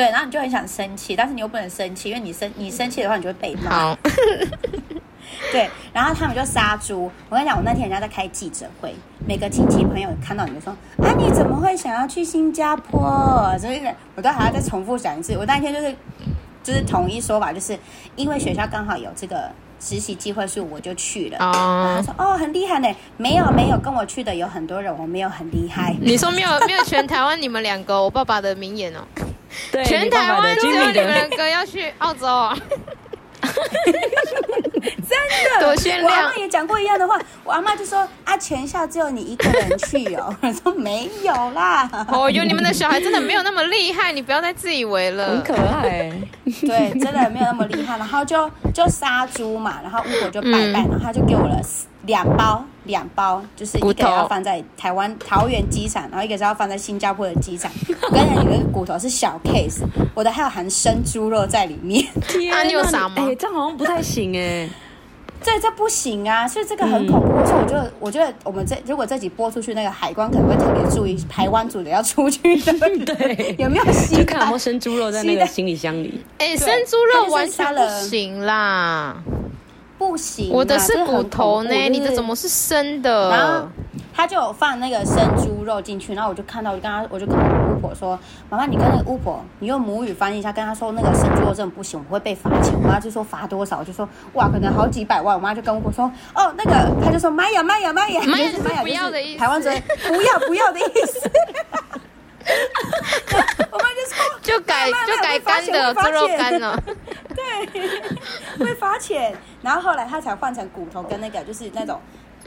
[0.00, 3.94] 对，然后你就很想生气，但是你又不能生气，因为你生你生气的话，你就会被骂。
[5.52, 7.12] 对，然后他们就杀猪。
[7.28, 8.94] 我跟你讲，我那天人家在开记者会，
[9.26, 10.72] 每个亲戚朋友看到你就说
[11.04, 13.82] ：“啊，你怎么会想要去新加坡？”所以，
[14.14, 15.36] 我都还要再重复讲一次。
[15.36, 15.94] 我那天就是
[16.62, 17.78] 就是统一说法，就是
[18.16, 19.52] 因为学校刚好有这个。
[19.80, 21.38] 实习机会是我就去了。
[21.40, 25.96] 哦，他说哦很厉害呢，没有没有跟我去的有很多人，我没有很厉害。
[26.00, 29.00] 你说没有没有全台湾你们两个，我爸爸的名言哦。
[29.72, 32.56] 对，全台湾只有你们两个要去澳洲啊。
[34.80, 36.04] 真的，多训练！
[36.04, 40.34] 我阿妈也讲过一样的话，我阿妈就说：“啊，全校只有你一个人去哦。
[40.40, 45.28] ”我说：“没有啦。”哦哟，你们的小孩真的没有那么厉害，你不要再自以为了。
[45.28, 46.12] 很可爱，
[46.62, 47.98] 对，真的没有那么厉害。
[47.98, 51.60] 然后就就杀猪嘛，然后巫婆就拜拜，然后他就给我了
[52.06, 57.70] 两包，两包，就是一个要放在台湾桃园机场，然后一个是要放在新加坡的机场。
[58.02, 59.80] 我跟你讲，有一个骨头是小 case，
[60.14, 62.06] 我的还有含生猪肉在里面。
[62.28, 63.14] 天啊，你有啥吗？
[63.18, 64.68] 哎，这样好像不太行哎。
[65.42, 67.46] 这这不行啊，所以这个很恐怖。
[67.46, 72.72] 所以我觉得，我觉得我们这如果这集播出去，那个海关可能会特别注意台湾组的要出去的，
[73.06, 74.22] 对， 有没有吸？
[74.22, 76.20] 看有没有生猪肉在那个行李箱里？
[76.36, 79.16] 哎，生猪肉完全不行啦，
[80.00, 80.50] 不行。
[80.50, 83.28] 我的是骨头呢，你的怎么是生的？
[83.28, 83.68] 然后
[84.14, 95.36] 他就有放那个生猪肉进去，然后我就看到，我就跟他，我就跟我巫婆说：“妈妈，你跟那个巫婆，你用母语翻译一下，跟他说那个生猪肉真的不行，我会被罚钱。”我妈就说罚多少，我就说哇，可能好几百万。
[95.36, 101.30] 我妈就跟巫婆说：“哦，那个，他就说妈呀妈呀妈呀，妈呀，妈呀，不要的意思，台湾人不要不要的意思。”
[103.70, 106.76] 我妈就说：“就改就改干的猪肉干了。”
[107.34, 109.34] 对，会罚钱。
[109.62, 112.00] 然后后来他才换成骨头跟那个，就是那种。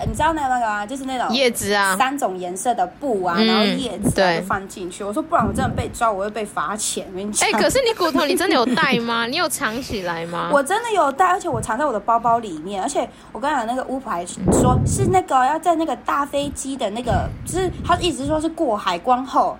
[0.07, 5.03] 你知道那个那个啊，就是那种叶子啊，三种颜色的布啊，然后叶子啊就放进去。
[5.03, 7.05] 我说不然我真的被抓，我会被罚钱。
[7.11, 9.27] 我跟你讲，哎，可是你骨头你真的有带吗？
[9.29, 10.49] 你有藏起来吗？
[10.51, 12.81] 我真的有带，而且我藏在我的包包里面。
[12.81, 19.55] 而且我刚才那个巫婆还说是那个要在那个大飞机的那个，就是他一直说是过海关后。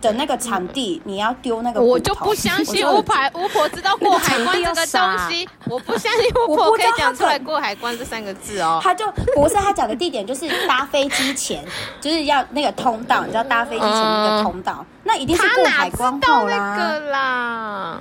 [0.00, 8.80] 的那个场地，你要丢那个，我就不相信巫婆巫婆知道过海关这个东西，我不相信巫婆可以讲出来过海关这三个字哦。
[8.82, 11.64] 他就不是他讲的地点，就是搭飞机前，
[12.00, 16.76] 就是要那个通道，你知道搭飞机前那个通道，那一定是过海关后啦。
[16.76, 17.98] 那个啦，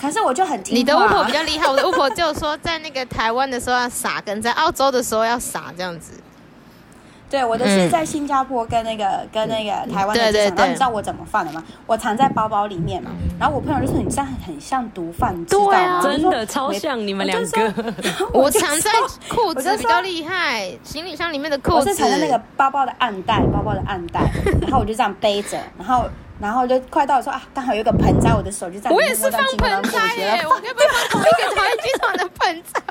[0.00, 6.12] 可是我就很听，你的巫婆比较厉害，我的巫婆就说在那个台湾的时候要撒，跟在澳洲的时候要撒这样子。
[7.30, 11.62] 对，我的是在新加坡跟那个、嗯、跟那个台湾的机场，对对对，然后你知道我怎么放的吗？
[11.86, 13.10] 我藏在包包里面嘛。
[13.38, 17.74] 然后我朋友就说：“你这样很像毒贩，知道吗？”真的超像你们两个。
[18.32, 18.90] 我，藏在
[19.28, 21.76] 裤子比较厉害，行李箱里面的裤子。
[21.76, 24.22] 我是藏在那个包包的暗袋，包包的暗袋。
[24.62, 26.08] 然后我就这样背着，然后
[26.40, 28.94] 然后就快到说啊，刚好有一个盆栽，我的手就这样。
[28.94, 32.82] 我也是放盆栽耶，我要不要放同一个桃园机场的盆栽？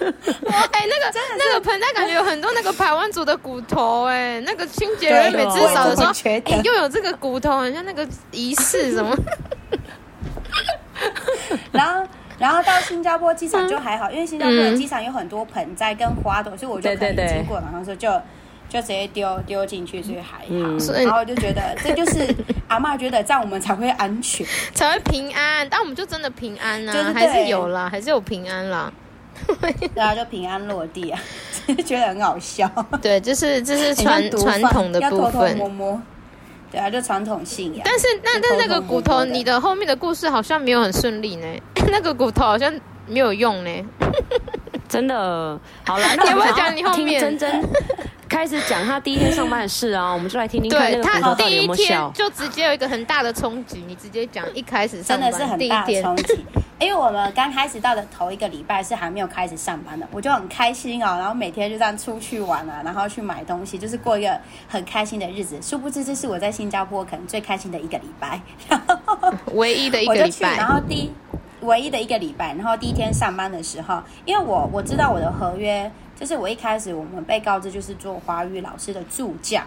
[0.04, 9.16] 哎、欸，那个那个盆栽感觉有很多那个排湾族的骨头，哎，那个清洁人每次扫的时候，哎、欸，又有这个骨头，很像那个仪式什么。
[11.72, 12.06] 然后，
[12.38, 18.10] 然后到新加坡机场就还好，因为新加坡的机场有很多盆栽跟花朵，所以我就可以经过，然后说就
[18.68, 20.94] 就直接丢丢进去，所以还好。
[21.02, 22.26] 然后我就觉得这就是
[22.68, 25.66] 阿嬷觉得这样我们才会安全，才会平安。
[25.68, 28.92] 但我们就真的平安啊，就是还是有啦，还是有平安啦。
[29.94, 31.20] 然后就平安落地啊，
[31.84, 32.70] 觉得很好笑。
[33.02, 35.24] 对，就是这是传传统的部分。
[35.24, 36.02] 要偷偷摸摸。
[36.70, 37.82] 对啊，就传统信仰。
[37.84, 41.46] 但是那但那个骨头，你的后面的故事好像没有很顺利呢。
[41.90, 42.72] 那个骨头好像
[43.06, 43.70] 没有用呢。
[44.88, 45.58] 真的。
[45.86, 47.20] 好了，那我们讲你后面。
[47.20, 47.68] 真真
[48.34, 52.10] 开始讲他第一天上班的事啊，我们就来听听看那个有没有效。
[52.12, 56.44] 就直接有一个很大的冲击，你直接讲一开始上班真的是很大的冲击。
[56.80, 65.56] 因为我们刚开始到的头一个礼拜是还没有开始上班的，我就很开心哦，然后每天就这样出去玩啊，然后去买东西，就是过一个很开心的日子。
[65.62, 68.40] 殊不知这是我在新加坡可能最开心的一个礼拜，
[69.52, 70.26] 唯一的一个礼拜。
[70.26, 71.12] 我就去，然后第一
[71.60, 79.62] 唯一的一个礼拜，然后第一天上班的时候，因为我我知道我的合约就是我一开始我们被告知就是做华语老师的助教。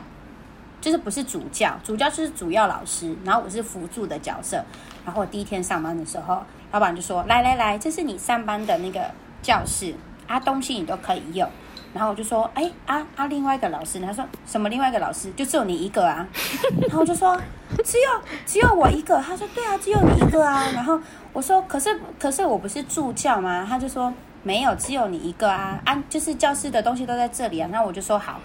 [0.79, 4.63] 就是不是主教，主教就是主要老师，然后我是辅助的角色。
[5.03, 9.01] 然后我第一天上班的时候，老板就说：“来来来，这是你上班的那个
[9.41, 9.95] 教室
[10.27, 11.49] 啊，东西你都可以用。”
[11.95, 15.31] 然后我就说：“哎啊啊，另外一个老师？”他说：“什么另外一个老师？
[15.31, 16.25] 就只有你一个啊？”
[16.87, 17.35] 然后我就说
[17.83, 20.99] ：“只有只有我一个。”他说：“对啊，只有你一个啊。”然后
[21.33, 24.13] 我说：“可是可是我不是助教吗？”他就说
[24.47, 28.39] ：“没有，只有你一个啊啊，就是教室的东西都在这里啊。”然后我就说：“好。”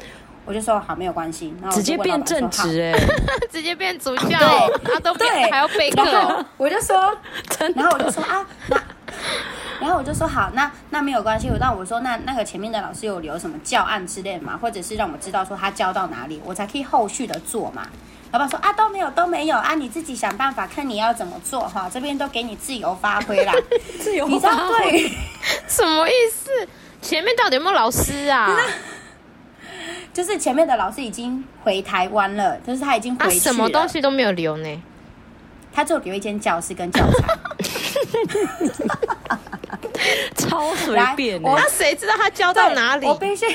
[0.44, 1.54] 我就说好，没有关系。
[1.62, 2.92] 然后直接变正直哎，
[3.48, 4.36] 直接变主教，
[4.82, 6.44] 对，都对，还要备课。
[6.56, 7.16] 我就说，
[7.76, 8.76] 然后我就说 啊，那，
[9.80, 11.48] 然后我就说好，那那没有关系。
[11.60, 14.58] 那我说那那个前面的老师有留什么教案之类的吗？
[14.60, 17.86] 或者是让我知道说他教到哪里，我才可以后续的做嘛。
[18.32, 23.52] 老板说啊，都没有都没有啊，你自己想办法，看你要怎么做哈，这边都给你自由发挥啦。
[24.00, 25.10] 自由发挥，
[25.68, 26.50] 什么意思？
[27.02, 28.48] 前面到底有没有老师啊？
[30.14, 34.82] 就是前面的老师已经回台湾了，就是他已经回去了，什么东西都没有留呢？
[35.74, 37.38] 他就留一间教室跟教材，
[40.36, 41.40] 超随便。
[41.42, 43.06] 那谁知道他教到哪里？
[43.06, 43.46] 我必须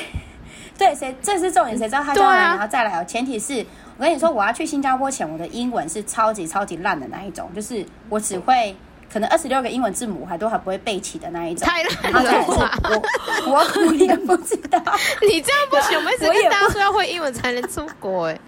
[0.76, 1.16] 对谁？
[1.22, 2.58] 这是重点，谁知道他教到哪里？
[2.58, 3.04] 然后再来哦。
[3.06, 3.64] 前提是
[3.98, 8.74] 我跟你说，我要去新加坡前，我的英文是超级超级烂的那一种，就是我只会。
[9.10, 12.44] 可能二十六个英文字母还都还不会背起的那一种，太烂了！
[12.46, 14.78] 我我我也不知道，
[15.26, 18.38] 你这样不行，我们一直跟大家说要会英文才能出国哎。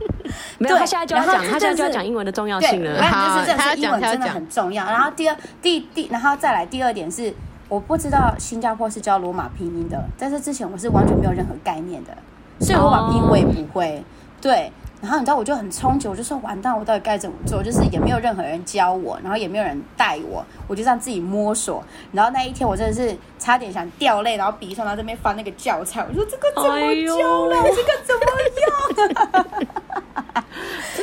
[0.58, 3.02] 没有，他现在就要讲，他现在就要讲英文的重要性了。
[3.02, 4.84] 好，就是这是英文真的很重要。
[4.84, 7.32] 然后第二第第，然后再来第二点是，
[7.70, 12.14] 我不知道新加坡是教罗马拼音的，在这之前我是完全没有任何概念的，
[12.60, 13.94] 所以罗马拼音我也不会。
[13.94, 14.02] Oh.
[14.42, 14.70] 对，
[15.02, 17.60] 然后你知道我就很憧憬，我就说完蛋，我到底该怎么做？
[17.60, 21.82] 就是也没有任何人教我，然后也没有人带我，我就这样自己摸索。
[22.12, 26.70] 然后那一天我真的是差点想掉泪，然后鼻酸，然后这边翻那个教材，我说这个怎么
[27.18, 27.56] 教了？
[27.56, 28.22] 哎、这个怎么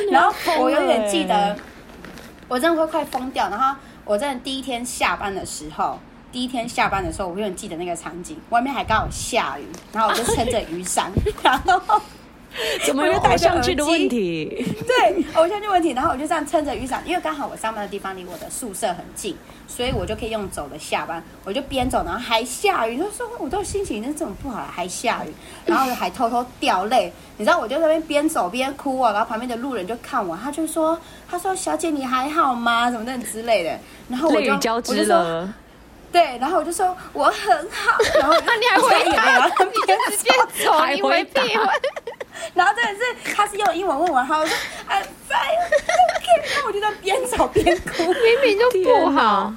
[0.06, 0.10] 用？
[0.10, 1.54] 然后我永远记得，
[2.48, 3.50] 我真的会快疯掉。
[3.50, 5.98] 然后我在第一天下班的时候，
[6.32, 11.12] 第一天下班的时候，我永远记得那个场景，外面还刚好下雨，然后我就撑着雨伞，
[11.44, 12.00] 然后。
[12.84, 14.46] 怎么有偶像剧的问题？
[14.86, 15.90] 对，偶像剧问题。
[15.90, 19.36] 然后我就这样撑着雨伞，因为刚好我上班的地方离我的宿舍很近，
[19.68, 21.22] 所以我就可以用走的下班。
[21.44, 22.96] 我就边走，然后还下雨。
[22.98, 25.32] 就说我都心情已经这么不好了，还下雨，
[25.64, 27.12] 然后还偷偷掉泪。
[27.36, 29.12] 你知道，我就在那边边走边哭啊。
[29.12, 30.98] 然后旁边的路人就看我，他就说
[31.30, 32.90] ：“他说小姐你还好吗？
[32.90, 33.78] 什么的之类的。”
[34.10, 35.52] 然后我就交织了。
[36.12, 37.96] 对，然后我就说我很好。
[38.18, 40.30] 然后 你还回答，你就直接
[40.64, 41.40] 走，你回避。
[42.54, 44.56] 然后真的是，他是用英文问我，然后我说
[44.88, 49.52] I'm fine，OK，然后我就在边走边哭，明明就不好。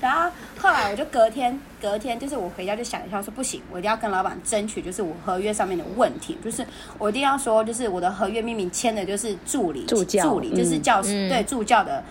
[0.00, 6.64] 然后后来我就隔天，隔天就是我回家就想一下，说不行，我一定要跟老板争取，就是我合约上面的问题，就是
[6.98, 12.04] 我一定要说，就是我的合约明明签的就是助理，助教，助理就是教师，嗯、对助教的，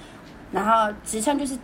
[0.52, 1.58] 然后职称就是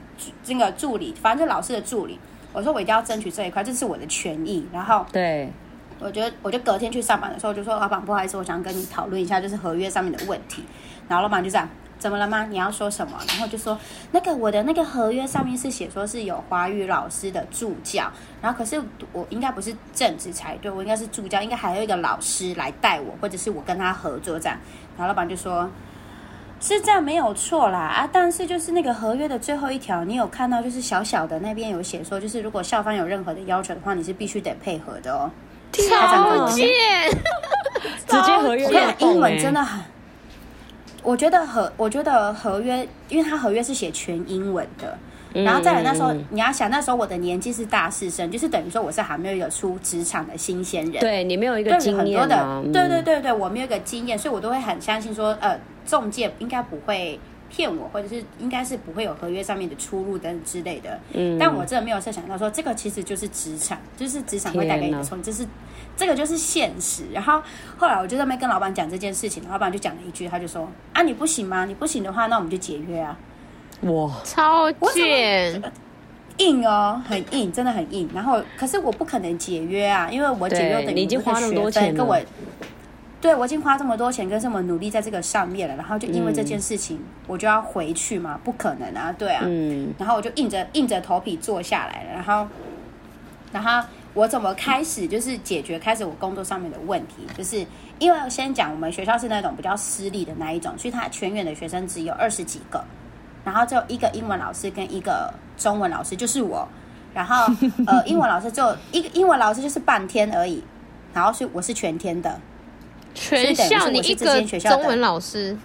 [0.43, 2.19] 这个助理，反正就老师的助理。
[2.51, 4.67] 我说我一定要争取这一块，这是我的权益。
[4.71, 5.51] 然后对。
[5.99, 10.61] 我觉得，我就隔天去上班的时候，就说老板，不好意思，我想跟你讨论一下，就是合约上面的问题。
[11.07, 12.45] 然后老板就这样，怎么了吗？
[12.47, 13.17] 你要说什么？
[13.29, 13.77] 然后就说
[14.11, 18.81] 那个我的那个合约上面是写说是有华语老师的助教，然后可是
[19.13, 24.57] 我应该不是正职才对，我应该是助教，应该还有一个老师来带我，或者是我跟他合作这样。
[24.97, 25.69] 然后老板就说，
[26.63, 35.29] 是这样没有错啦啊，但是就是那个合约的最后一条，你有看到就是小小的那边有写说，就是如果校方有任何的要求的话，你是必须得配合的哦。
[35.73, 36.69] 超贱！
[38.07, 39.81] 直接合约，英文真的很。
[41.01, 44.97] 我觉得合，我觉得合约，因为他合约是写全英文的。
[45.33, 50.99] 然后再来那时候，你要想那时候我的年纪是大四生，就是等于说我是还没有一个出职场的新鲜人。
[50.99, 57.19] 对，你没有一个经验，很多的，对对对对，我没有一个经验，所以我都会很相信说，呃，中介应该不会。
[57.55, 60.99] 骗我，或者是应该是不会有合约上面的出入等等之类的。
[61.11, 65.47] 嗯，但我真的没有设想到说这个其实就是职场，就是职场会带给你的冲击，这是
[65.95, 67.03] 这个就是现实。
[67.13, 67.43] 然后
[67.77, 71.63] 后来我就在那边跟老板讲这件事情，老板就讲了一句，他就说：“啊，你不行吗？
[71.65, 73.15] 你不行的话，那我们就解约啊。”
[73.83, 75.61] 哇，超贱，
[76.37, 78.09] 硬哦，很硬，真的很硬。
[78.13, 82.17] 然后可是我不可能解约啊，因为我解约等于你已经花那么多钱跟我。
[83.21, 88.37] 对，我已经花这么多钱跟这么努力在这个上面了，然后就因为这件事情，我就要回去嘛？
[88.43, 89.43] 不可能啊，对啊。
[89.45, 89.93] 嗯。
[89.97, 92.45] 然后我就硬着硬着头皮坐下来了，然后，
[93.53, 97.25] 然后我怎么开始就是解决开始我工作上面的问题？
[97.37, 97.65] 就是
[97.97, 102.83] 因为我先讲，我们学校是那种比较私立的那一种，所以他全员的学生只有二十几个，
[103.43, 106.67] 然后就一个英文老师跟一个中文老师，就是我。
[107.13, 107.45] 然后
[107.85, 110.63] 呃， 英文老师就一个英文老师就是半天而已，
[111.13, 112.39] 然后是我是全天的。
[113.13, 115.55] 全校你一个中文老师，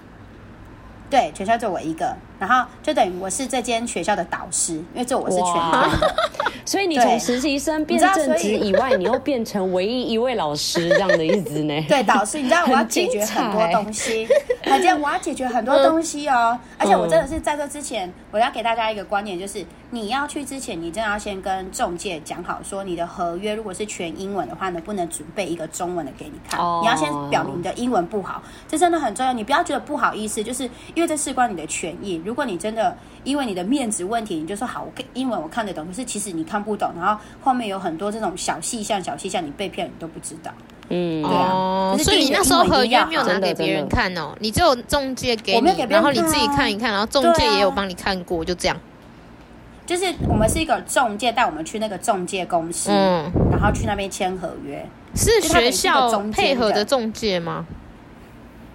[1.08, 5.44] 对，全校就我一个，然后就等于我是这间学校的导师，因为这我是全
[6.64, 11.82] 所以你从实习生变正职以外，你又变成唯一一位老师这样的意思呢？
[11.88, 14.28] 对，导师，你知道我要解决很多东西，
[14.62, 19.64] 还这样我要解决很多东西哦，而且我真的是在这之前，我要给大家一个观念，就是。
[19.90, 26.82] 你要去之前，你真的要先跟中介讲好，说你的合约如果是全英文的话，能不能准备一个中文的给你看？Oh.
[26.82, 29.32] 你要先表明你的英文不好，这真的很重要。
[29.32, 32.20] 你不要觉得不好意思，就是因为这事关你的权益。
[32.28, 40.52] 如果你真的因为你的面子问题，你就说好，我英文我看得懂，可是其实你看不懂，然后后面有很多这种小细项、小细项，你被骗你都不知道。
[40.90, 41.96] 嗯，对啊。
[41.96, 48.76] 所以你那时候合约没有拿给别人看哦，你只有中介给你，然后你自己看一看，然后中介也有帮你看过，就这样。
[49.86, 57.64] 就是我们是一个中介带我们去那个中介公司，嗯，然后去那边签合约，是学校配合的中介吗？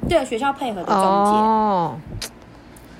[0.10, 1.00] 对，学校配合的中介。
[1.00, 1.95] 哦，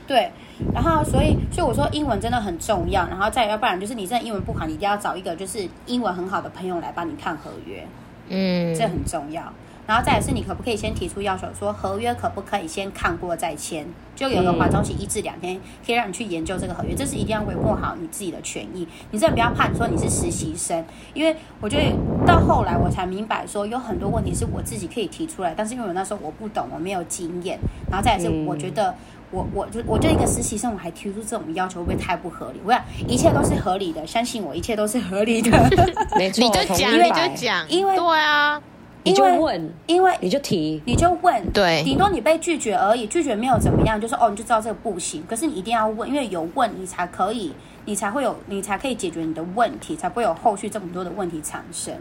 [0.08, 0.32] 对，
[0.74, 7.86] 然后所以所以我说英文真的很重要，然后再要不然就是你真的英文不好，你一定要找一个就是英文很好的朋友来帮你看合约，
[8.30, 9.42] 嗯，这很重要。
[9.86, 13.86] 然后再来是你可不可以先提出要求，说合约可不可以先看过再签？
[14.16, 18.88] 就有个缓冲期一至两天，可以让你去研究这个合约，这是一定要维护好你自己的权益。
[19.12, 21.94] 你真的不要怕，你说你是实习生，因为我觉得
[22.26, 27.60] 到后来我才明白，说有很多问题是我自己可以提出来，但是因为我那时候我不懂，我没有经验，
[27.92, 28.96] 然后再来是我觉得
[29.34, 32.62] 我我就我就一个实习生，我还提出这种要求，会不会太不合理？
[32.64, 35.52] 我想一切都是合理的，相信我，一切都是合理的。
[36.16, 38.62] 没错，你就讲，你就讲，因为对啊。
[39.06, 45.22] 你就问，因为你就提，你就问，对，顶多你被拒绝而已，拒绝没有怎么样，就说哦，你就知道这个不行。
[45.28, 47.54] 可是你一定要问，因为有问你才可以，
[47.84, 51.94] 你才会有，你才可以解决你的问题，才不会有后续这么多的问题产生。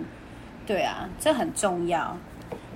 [0.64, 2.16] 对啊，这很重要。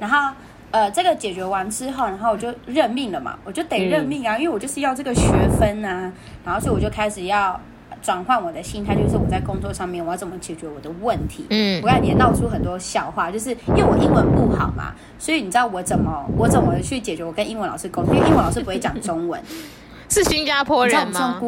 [0.01, 0.35] 然后
[0.77, 5.22] 呃，这个解决完之后，然后我就认命了嘛，我就得认命啊，嗯、因为我就是要这个学
[5.59, 6.12] 分啊。
[6.45, 7.59] 然后所以我就开始要。
[8.03, 11.45] 转换我的心态，就是我在工作上面我要怎么解决我的问题。
[11.51, 18.14] 嗯，我感觉闹出很多笑话，就是因为我英文不好嘛，所以你知道我怎么我怎么去解决我跟英文老师沟通？
[18.14, 19.41] 因为英文老师不会讲中文，
[20.09, 21.41] 是新加坡人吗？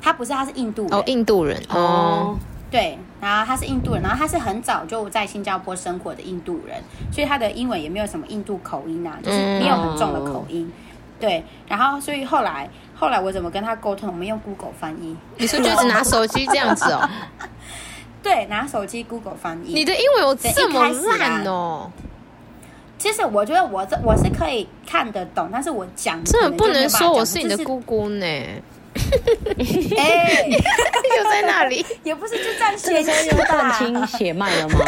[0.00, 0.92] 他不是，他是印度人。
[0.92, 2.38] 哦，印度人哦，
[2.70, 10.64] 对，然后他是印度人，然后他是很早就在新加坡生活的印度人，所以他的英文也没有什么印度口音啊，就是没有很重的口音。
[10.66, 10.72] 嗯、
[11.20, 12.68] 对，然后所以后来。
[13.00, 14.10] 后来我怎么跟他沟通？
[14.10, 15.16] 我们用 Google 翻译。
[15.38, 17.08] 你是不是就只拿手机这样子哦？
[18.22, 19.72] 对，拿手机 Google 翻译。
[19.72, 21.90] 你的英文有这么烂哦？
[22.98, 28.26] 其实我觉得我这我是可以看得懂，但是我讲真的不能说我是你的姑姑呢。
[29.98, 31.84] 哎，又在那里？
[32.02, 34.78] 也不是就这样写就断亲血脉了吗？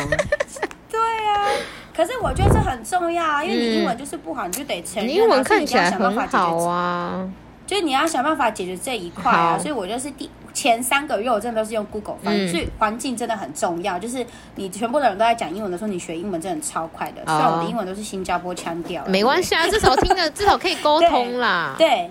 [0.91, 1.49] 对、啊，
[1.97, 5.07] 可是我觉得这很重要啊，因为你英文就是不好，你就得承认。
[5.09, 7.29] 你英文看起来很好啊。
[7.65, 9.57] 就是你要想办法解决这一块啊！
[9.57, 13.99] 所以我就是第前三个月我真的都是用 Google 翻译，所以环境真的很重要。
[13.99, 17.23] 就是你全部的人都在讲英文的时候，你学英文真的超快的。
[17.25, 21.75] 虽然我的英文都是新加坡腔调，没关系啊，至少听的至少可以沟通啦。
[21.79, 22.11] 对，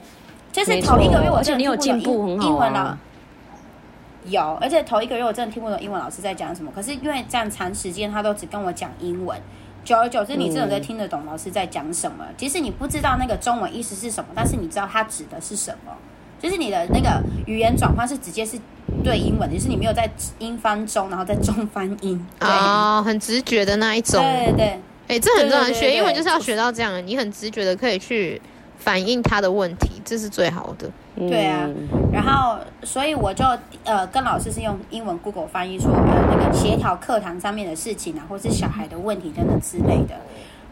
[0.51, 2.47] 就是头一个月我真的你有进步很好。
[2.47, 2.97] 英文了，
[4.25, 6.71] 有，而且头一个月我真的听不懂英文老师在讲什么。
[6.75, 9.39] 可是因为这样长时间，他都只跟我讲英文。
[9.83, 12.23] 久而久之，你真的在听得懂老师在讲什么。
[12.37, 15.91] 即使你不知道那个中文意思是什么，但是你知道它指的是什么。
[16.39, 18.59] 就是你的那个语言转换是直接是
[19.03, 22.23] 对英文，就是你没有在英翻中，然后在中翻英。
[22.39, 24.21] 哦，很直觉的那一种。
[24.21, 25.65] 对对对，哎，这很重要。
[25.71, 28.39] 学英文就是要学到这样，你很直觉的可以去
[28.77, 30.89] 反映他的问题，这是最好的。
[31.15, 31.67] 对啊，
[32.11, 33.45] 然后所以我就
[33.83, 40.15] 呃跟老师是用英文 Google 翻译说呃那个协调课堂上面的事情啊，或是小孩的问题等等之类的。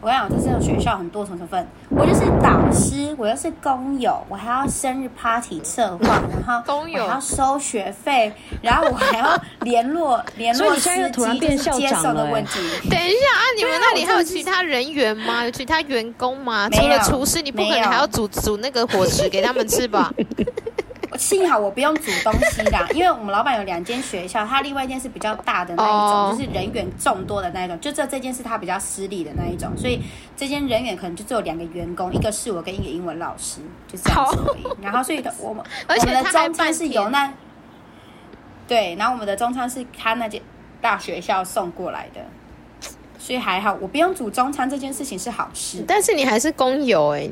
[0.00, 1.66] 我跟你讲，这这个学校很多重成分。
[1.90, 8.32] 我就是导师，我又是工友，我还要生日 party 策划，然后我还要收学费，
[8.62, 12.60] 然后我还要联络联络司机，就是接送的问题。
[12.88, 15.44] 等一下啊，你们那里还有其他人员吗？
[15.44, 16.68] 有其他员工吗？
[16.70, 20.10] 除了厨师，你不可能还要煮煮那个伙食给他们吃吧？
[21.20, 27.78] 幸好我不用煮东西啦，因为我们老板有两间学校，他另外一间是比较大的那一种，就是人员众多的那一种。
[27.78, 30.00] 就这这间是他比较私立的那一种，所以
[30.34, 34.64] 这间人员可能就只有两个员工，一个是我跟一个英文老师，就这样子而已。
[34.82, 37.30] 然后所以的我们我们的中餐是由那
[38.66, 40.40] 对，然后我们的中餐是他那间
[40.80, 42.20] 大学校送过来的，
[43.18, 45.84] 所以还好我不用煮中餐这件事情是好事。
[45.86, 47.28] 但是你还是工友哎，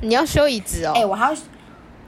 [0.00, 1.36] 你要修椅子哦，哎，我还要。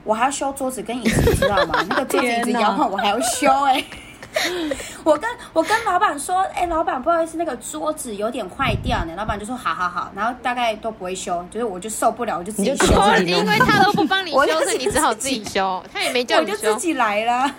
[0.03, 1.83] 我还要修桌子跟椅子，你知道吗？
[1.89, 3.85] 那个桌子椅子摇晃，我还要修哎、欸。
[5.03, 9.11] 我跟我跟老板说，哎、欸，老板不好意思，那个桌子有点坏掉呢。
[9.17, 12.85] 老板就说好好好，然后大概都不会修，就是我就受不了，我就自己修。
[13.25, 15.83] 因为他都不帮你 修，是你只好自己修。
[15.93, 17.53] 他也没叫你修，我就自己来了。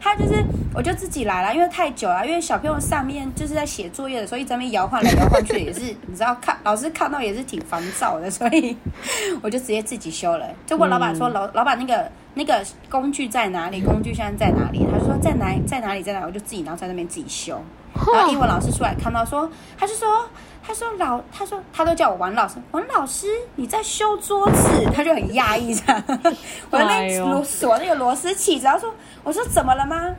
[0.00, 0.44] 他就是，
[0.74, 8.76] 我就自己来了，因为太久了，因为小朋友上面就是在写作业的时候，一直在那边摇晃来摇晃去，也是你知道看老师看到也是挺烦躁的，所以
[9.42, 10.46] 我就直接自己修了。
[10.66, 13.80] 就问老板说，老老板那个那个工具在哪里？
[13.80, 14.86] 工具箱在在哪里？
[14.90, 16.26] 他说在哪在哪里在哪里？
[16.26, 17.60] 我就自己然后在那边自己修。
[17.94, 20.26] 然后英文老师出来看到说，他就说。
[20.64, 26.02] 他说老，他说他都叫我王老师，王老师你在修桌子，他就很讶异这样。
[26.70, 28.94] 我在那螺锁那个螺丝起子，然后说，
[29.24, 30.14] 我说怎么了吗？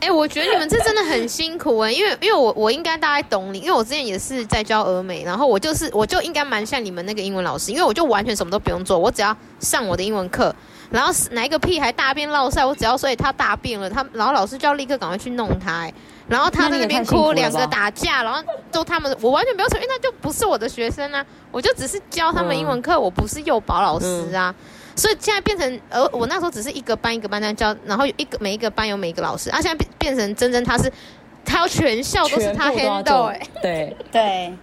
[0.00, 10.54] 哎、欸，我觉得 你们这真的很辛苦哎、欸，因为因为我我应该大概懂你，因为我之前也是在教俄美，然后我就是我就应该蛮像你们那个英文老师，因为我就完全什么都不用做，我只要上我的英文课，
[10.88, 15.92] 然后哪一个屁孩大便落赛，我只要所以他大便了，他然后老师就要立刻赶快去弄他、欸。
[16.28, 24.64] 然后他在那边哭，两个打架，然后都他们，我完全没有错，因为那就不是我的学生啊，我就只是教他们英文课，嗯、我不是幼保老师啊，嗯、
[24.94, 30.92] 所以现在变成，呃，我那时候只是一个班一个班这样教，然后有一个每一个班有每一个老师，啊，现在变变成真真他是
[31.44, 33.96] 他要全校都是他 handle 哎，对。
[34.12, 34.54] 对，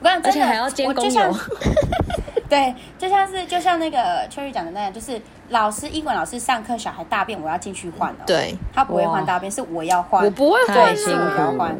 [0.00, 1.36] 我跟你讲，而且还要兼工友。
[2.50, 8.24] 对，就像是就像那个秋雨讲的那样，就是老师英文老师上课，小孩大便，我要进去换哦。
[8.26, 10.24] 对，他不会换大便，是我要换。
[10.24, 11.74] 我不会换，是我要换。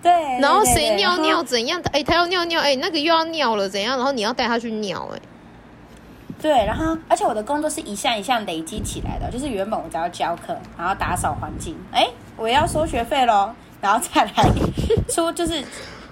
[0.00, 1.82] 对，然后谁尿尿怎样？
[1.92, 3.96] 哎，他要尿尿，哎，那个又要尿了怎样？
[3.96, 5.18] 然后你要带他去尿，哎。
[6.40, 13.50] 对，然后而且我的工作是一项一项累积起来的，就是原本我只要教课，然后打扫环境，哎，我要收学费喽，
[13.80, 14.32] 然后再来
[15.08, 15.64] 出就是。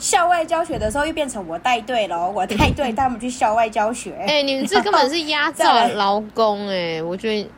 [0.02, 4.12] 校外教学的时候又变成我带队喽，我带队带他们去校外教学。
[4.26, 7.02] 哎、欸，你们这根本是压榨劳工哎、欸！
[7.06, 7.48] 我觉得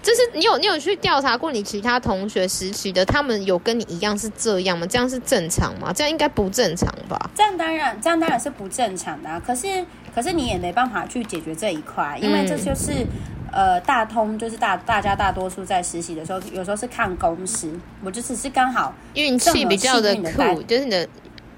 [0.00, 4.86] 就是你有你有去调查过你其他同学实习的，他们有跟你一样是这样吗？
[4.86, 5.92] 这样是正常吗？
[5.92, 7.18] 这样应该不正常吧？
[7.34, 9.42] 这样当然，这样当然是不正常的、啊。
[9.44, 9.84] 可是
[10.14, 17.68] 可是你也没办法去解决这一块，因为这就是、嗯、呃大通，就是大大家大多数在实习的时候，有时候是看公司，
[18.04, 21.08] 我就只是刚好运气比较的酷，就是你的。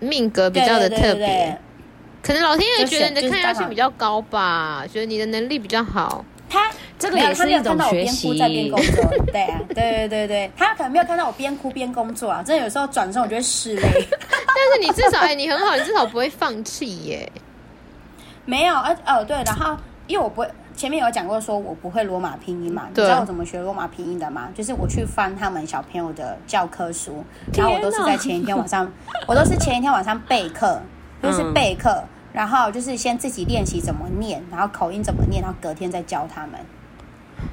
[0.00, 1.56] 命格比较的特别，对对对对，
[2.22, 6.24] 可能老天爷觉得你的抗压性比较高吧，觉得你的能力比较好。
[6.48, 8.36] 他这个也是一种学习。
[8.36, 13.82] 在边工作，对啊， 对对对对，他可能没有看到我边哭边工作啊，真的有时候转身我就会失泪。
[14.18, 17.30] 但是你至少哎，你很好，你至少不会放弃耶。
[18.44, 19.76] 没有，呃哦对，然后
[20.08, 20.48] 因为我不会。
[20.76, 22.84] 前面有讲过，说我不会罗马拼音嘛？
[22.88, 24.48] 你知道我怎么学罗马拼音的吗？
[24.54, 28.90] 就是我去翻他们小朋友的教科书，然后我都是在前一天晚上，
[29.28, 30.80] 我都是前一天晚上备课，
[31.22, 32.02] 就是备课，
[32.32, 36.52] 然后就是先自己练习怎么念，然后口音怎么念，然后隔天再教他们。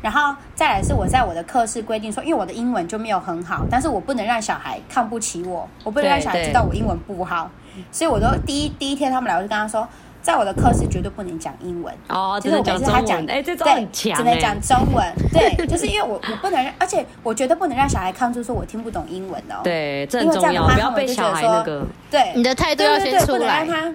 [0.02, 7.50] 然后再来是我在我的课室规定说，因为我的英文就没有很好，但是我不能让小孩看不起我，我不能让小孩知道我英文不好，
[7.92, 9.88] 所以我都第一第一天他们来我就跟他说。
[10.28, 15.02] 在我的课是绝对不能讲英文哦，就是我每次他讲，哎，这招很强，只能讲中文。
[15.32, 19.62] 对，就是因为我我不能，而且我绝对不能让小孩看出说我听不懂英文哦。
[19.64, 21.88] 对，这很重要，不要被小孩那个。
[22.12, 23.66] 对，你的态度要先出来。
[23.66, 23.94] 对，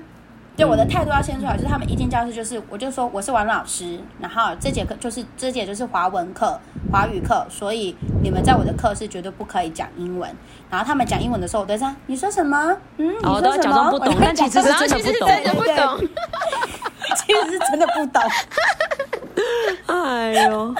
[0.65, 6.59] 我的态度要先出来，就是他们一进教室就是，我就说我是王老师，然后这节课就是这节就是华文课、
[6.93, 10.31] 华语课，所以你们在我的课是绝对不可以讲英文。
[10.71, 12.77] 然后他们讲英文的时候，我都在你说什么？
[12.99, 13.91] 嗯，你说什么？
[13.91, 16.09] 不懂，但其实是真的不懂。
[17.17, 18.23] 其实是真的不懂。
[19.87, 20.75] 哎呦，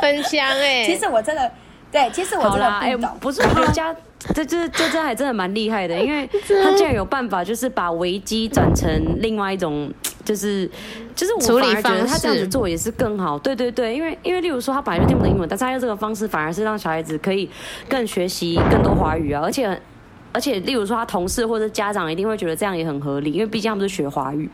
[0.00, 0.84] 很强哎！
[0.84, 1.50] 其实我真的，
[1.92, 3.10] 对，其实我真的不懂。
[3.20, 3.94] 不是，我觉得家。
[4.34, 6.24] 这这这这还真的蛮厉害的，因为
[6.62, 8.88] 他竟然有办法，就是把危机转成
[9.18, 9.92] 另外一种，
[10.24, 10.70] 就是
[11.16, 13.36] 就是我反而觉得他这样子做也是更好。
[13.36, 17.50] 对对对，因为因为例如说他本来就听不懂英文，但是他用这个方式反而是让小孩子可以
[17.88, 19.76] 更学习更多华语啊，而且
[20.32, 24.48] 而且例如说他同事或者家长一定会觉得这样也很合理，因为毕竟他们是学华语。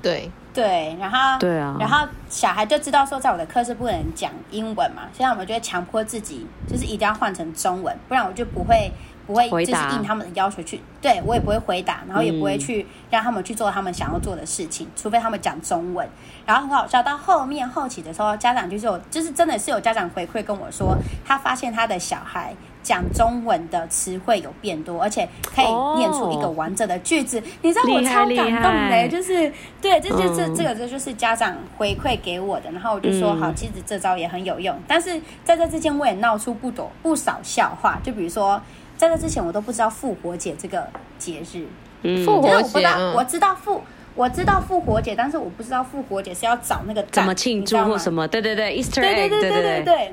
[0.00, 0.30] 对。
[0.58, 5.02] 对，然后对啊，然后小孩就知道说，在我的课是不能讲英文嘛。
[5.12, 8.90] 现在我们就会强迫自己，就是一定要换成中文，不然我就不会
[9.24, 10.80] 不会就是应他们的要求去。
[11.00, 16.08] 对，我也不会回答，然后也不会去让他们去做他们想要做的事情，嗯、除非他们讲中文。
[16.44, 22.52] 然后很好笑，到后面后期的时候，家长就是有，就是真的是有家长回馈跟我说，他发现他的小孩。
[22.88, 25.66] 讲中文的词汇有变多，而且可以
[25.98, 27.38] 念出一个完整的句子。
[27.38, 32.70] Oh, 你知道我超感动的，就是对，这就是、嗯、这个这就是家长回馈给我的。
[32.70, 34.74] 然后我就说、嗯、好，其实这招也很有用。
[34.88, 38.00] 但是在这之前，我也闹出不多不少笑话。
[38.02, 38.58] 就比如说，
[38.96, 41.66] 在这之前，我都不知道复活节这个节日。
[42.04, 42.80] 嗯，复活节，
[43.14, 43.82] 我知道复
[44.14, 48.26] 我知道复活节，但是我不知道复活节是要找那个怎么庆祝或什么。
[48.26, 50.12] 对对对，Easter egg，对对对对对对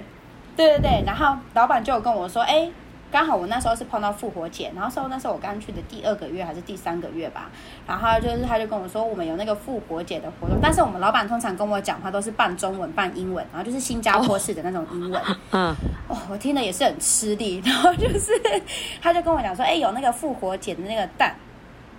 [0.55, 0.65] 对。
[0.65, 2.67] 对对对，然后老板就有跟我说，哎，
[3.11, 7.49] 刚好我那时候是碰到复活节，然后说那时候我刚去的第二个月还是第三个月吧，
[7.87, 15.75] 然后就是他就跟我说，我们有那个复活节的活动，但是我们老板通常跟我讲话都是半中文半英文，然后就是新加坡式的那种英文，嗯，
[16.07, 18.31] 哦，我听的也是很吃力，然后就是
[19.01, 21.35] 他就跟我讲说，哎，有那个复活节的那个蛋，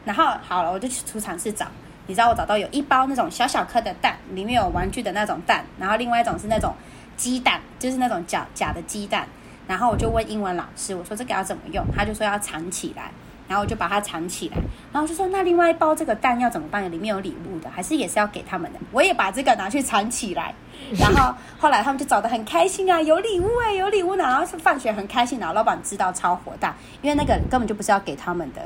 [0.05, 1.67] 然后好了，我就去储藏室找，
[2.09, 6.75] 你知道我找到有一包那种小小颗的蛋，里面有玩具的那种蛋，然后另外一种是那种。
[7.17, 9.27] 鸡蛋就是那种假假的鸡蛋，
[9.67, 11.85] 然后我就问英文老师，我说这个要怎么用？
[11.95, 13.11] 他就说要藏起来，
[13.49, 14.57] 然后我就把它藏起来，
[14.93, 16.91] 然后我就说那另外一包这个蛋要怎么办？
[16.91, 18.79] 里面有礼物的，还是也是要给他们的？
[18.93, 20.55] 我也把这个拿去藏起来，
[20.99, 28.61] 然后后来他们就找得很开心啊，有礼物哎，有礼物呢，然后是放学很开心，然后老板知道超火大，因为那个根本就不是要给他们的，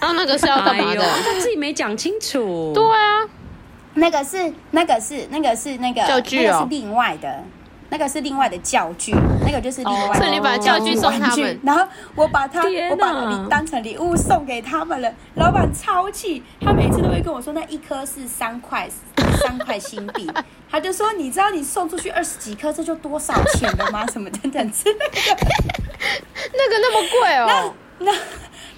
[0.00, 1.00] 然后那个是要干嘛的？
[1.00, 2.72] 他自己没讲清楚。
[2.74, 3.28] 对啊，
[3.94, 7.42] 那个是那个是那个是那个教具哦，那个是另外的。
[7.92, 9.14] 那个是另外的教具，
[9.44, 10.58] 那个就是另外的。
[10.62, 15.12] 教具送他们，然后我把它，我把它当成礼物送给他们了。
[15.34, 18.88] 老板超气，他每次都会跟我说，那一颗是三块，
[19.42, 20.30] 三块新币。
[20.70, 24.06] 他就说，你知道你送出去二十几颗，这就多少钱了吗？
[24.10, 25.36] 什么等等之类的。
[26.54, 27.74] 那个那么贵哦。
[27.98, 28.18] 那那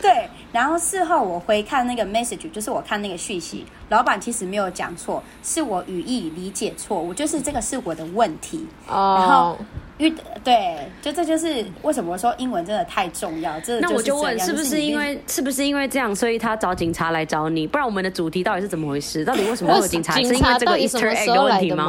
[0.05, 8.66] 对，然后事后我回看那个 message，就是我看那个讯息，老板其实没有讲错，是我语义理解错误，就是这个是我的问题。
[8.86, 9.59] 哦，然后
[9.96, 13.59] 遇对，就这就是为什么我说英文真的太重要。
[13.61, 17.66] 这那我就问，是不是因为是不是因为这样，所以他找警察来找你？
[17.66, 19.24] 不然我们的主题到底是怎么回事？
[19.24, 20.12] 到底为什么会有 警察？
[20.16, 21.86] 是因为这个 Easter egg 的问题吗？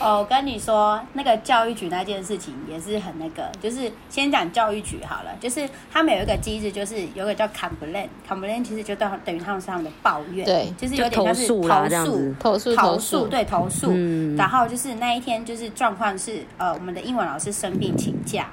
[0.00, 13.88] 哦，我跟你说，那个教育局那件事情也是很那个，就是先讲教育局好了，就是他们有一个机制，就是有个叫 complaint，complaint 其实就等等于他们是他们的抱怨，对，就是有点像是投诉，投诉，投诉，对，投诉。
[13.92, 18.48] 嗯，然后就是那一天就是状况是，呃，我们的英文老师生病请假，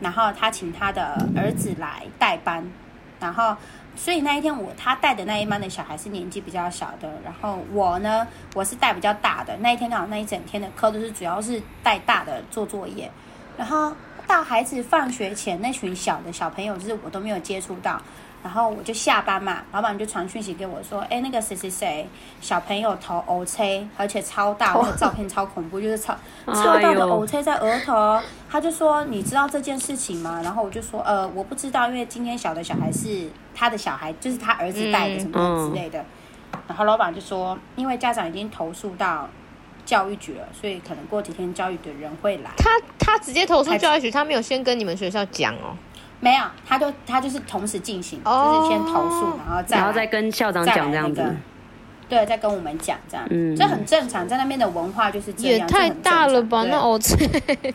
[0.00, 2.64] 然后他请他的儿子来代班，
[3.20, 3.54] 然后。
[3.98, 8.24] 所以那一天我他带的那一班的小孩是年纪比较小的，然后我呢，
[8.54, 9.56] 我是带比较大的。
[9.56, 13.10] 那一天刚好那一整天的课都是主要是带大的做作业，
[13.58, 13.92] 然后
[14.26, 18.00] 到孩子放学前那群小的小朋友就是我都没有接触到。
[18.42, 22.08] 然后我就下班嘛，老板就传讯息给我说：“哎，那个谁谁谁
[22.40, 26.16] 小朋友头 O C，，而且超大，那个照片超恐怖， 就是超
[26.46, 36.04] 超大的 O C 在额头。”他就说：“你知道这件事情吗？”然后我就说：“呃，我不知道，因为今天小的小孩是他的小孩，就是他儿子带的什么之类的。”
[36.66, 39.28] 然后老板就说：“因为家长已经投诉到
[39.84, 45.76] 教育局了，所以可能过几天教育的人会来。”他他直接投诉教育局，他没有先跟你们学校讲哦。
[46.20, 51.36] 没有，他就他就是同时进行，oh, 就是先投诉，然后再然后再跟校长讲这样子，
[52.08, 56.64] 对，再跟我们讲这样，嗯，这很正常，在那边的文化就是这样，也太大了吧？
[56.64, 57.74] 那 OK，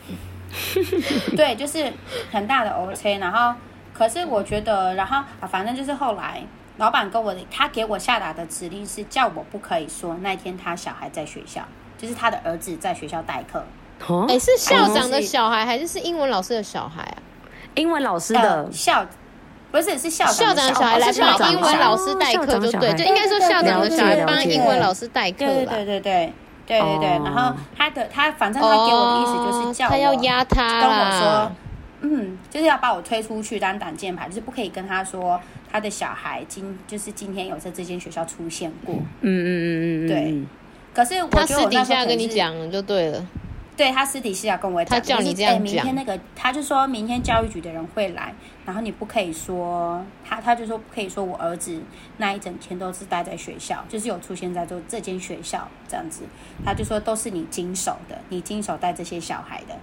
[1.36, 1.92] 对，就是
[2.30, 3.54] 很大的 OK，然后
[3.92, 6.42] 可是我觉得，然后啊，反正就是后来
[6.76, 11.62] 老板跟我，他给我下达的指令是叫我不可以说那天他小孩在学校，
[11.96, 13.64] 就是他的儿子在学校代课。
[14.06, 17.16] 哦，哎，是校长的小孩还是是英文老师的小孩啊？
[17.74, 19.06] 英文老师的校
[19.70, 25.38] 不是是校校长的小孩来帮英文老师代课，就对，就应该说校长的小孩帮英文老师代课。
[25.38, 26.32] 对对对对
[26.66, 27.08] 对对对。
[27.24, 31.52] 然后他的他反正他给我的意思就是叫我，他要压他，跟我说，
[32.02, 35.40] 嗯，就是要把我推出去当挡箭牌，就是不可以跟他说
[35.72, 38.94] 他的小孩今就是今天有在这间学校出现过。
[38.94, 40.42] 嗯嗯嗯嗯对。
[40.94, 43.26] 可是他私底下跟你讲就对了。
[43.76, 45.58] 对，他私底下跟我讲，他叫你这样讲。
[45.58, 48.32] 哎，明天那个，他就说明天教育局的人会来，
[48.64, 51.82] 然后你不可以说他，他就说不可以说我儿子
[52.18, 56.22] 那一整天都是待在学校，就是有出现在做这间学校这样子。
[56.64, 59.74] 他就说都是你经手的，你经手带这些小孩的。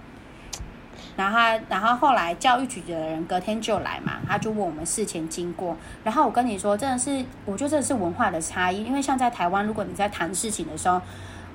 [1.14, 5.76] 然后他，然后后来教育局的人隔天就来嘛，他就问我们事前经过。
[6.02, 10.98] 然后我跟你说，真的是，我觉得这是文化的差异，因为像在台湾，如果你在谈事情的时候。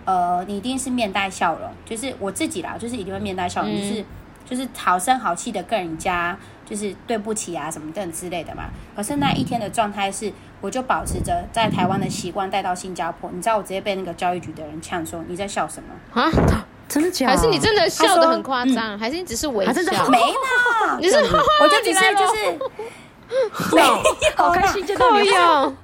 [0.08, 4.05] 呃，你一定是面带笑容，就是我自己啦，就是一定会面带笑容，嗯、就是
[4.49, 8.70] 就是好声好气的跟人家就是对不起啊什么等之类的嘛。
[8.95, 10.32] 可是那一天的状态是，
[10.62, 16.32] 我就保持着在台湾的习惯带到新加坡，你知道我直接被那个教育局的人呛说，你在笑什么啊？
[16.88, 17.28] 真的假？
[17.28, 18.95] 还是你真的笑得很夸张？
[18.95, 19.74] 嗯、还是你只是微笑？
[20.10, 21.18] 没啦， 你是
[21.62, 24.01] 我就只是就是 没有，
[24.38, 25.76] 好开心，真的没有。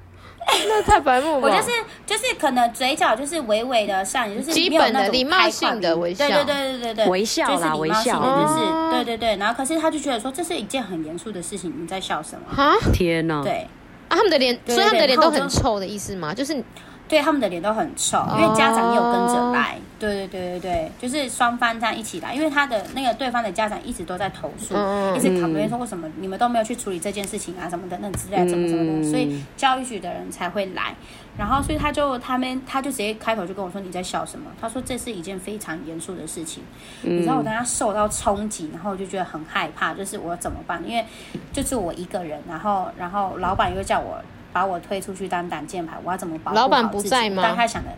[0.67, 1.39] 那太白目了。
[1.39, 1.71] 我就是
[2.05, 9.35] 就是可能嘴角就是微微的上，也就是基本的礼貌性的微笑，对对对对对对，微笑啦，微笑，就是对对对。
[9.37, 12.55] 然后可是他就觉得说，这是一件很严肃的事情，你在笑什么？
[12.55, 13.41] 哈，天哪！
[13.43, 13.67] 对
[14.07, 16.33] 啊，他们的脸，所以他们的脸都很臭的意思吗？
[16.33, 16.63] 就是。
[17.07, 19.77] 对，他们的脸都很臭，因为家长也有跟着来。
[19.99, 24.73] 对对对对对，就是双方这样一起来，因为他的那个对方的家长一直都在投诉，
[25.15, 30.93] 一直讨论说为什么你们都没有去处理这件事情啊什么等等之类怎么怎么的，所以教育局的人才会来。
[31.37, 36.63] 然后，所以他就他们他就直接开口就跟我说：“你在笑什么？”他说：“这是一件非常严肃的事情。”
[37.01, 40.83] 你知道我当他受到冲击，然后我就觉得很害怕，就是我怎么办？
[40.85, 41.03] 因为
[41.51, 44.21] 就是我一个人，然后然后老板又叫我。
[44.53, 46.69] 把我推出去当挡箭牌，我要怎么保护好自己？
[46.69, 47.41] 老板不在吗？
[47.43, 47.89] 但他想的，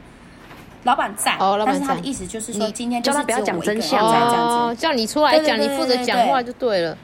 [0.84, 6.98] 老板在，哦、但是他的意思就是说，今天就是只有我一个人在这样子，哦、叫你出来讲，你负责讲话就对了。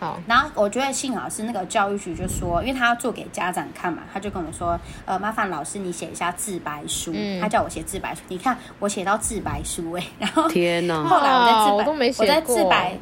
[0.00, 7.12] 好，然后我觉得幸好是那个教育局就说，因为他要做给家长看嘛，他就跟我说，呃，麻烦老师你写一下自白书。
[7.14, 12.26] 嗯、他叫我写自白书，你看我写到自白书哎、欸，然后天哪，后来我在自白，我都没写过。
[12.26, 12.98] 我在自白。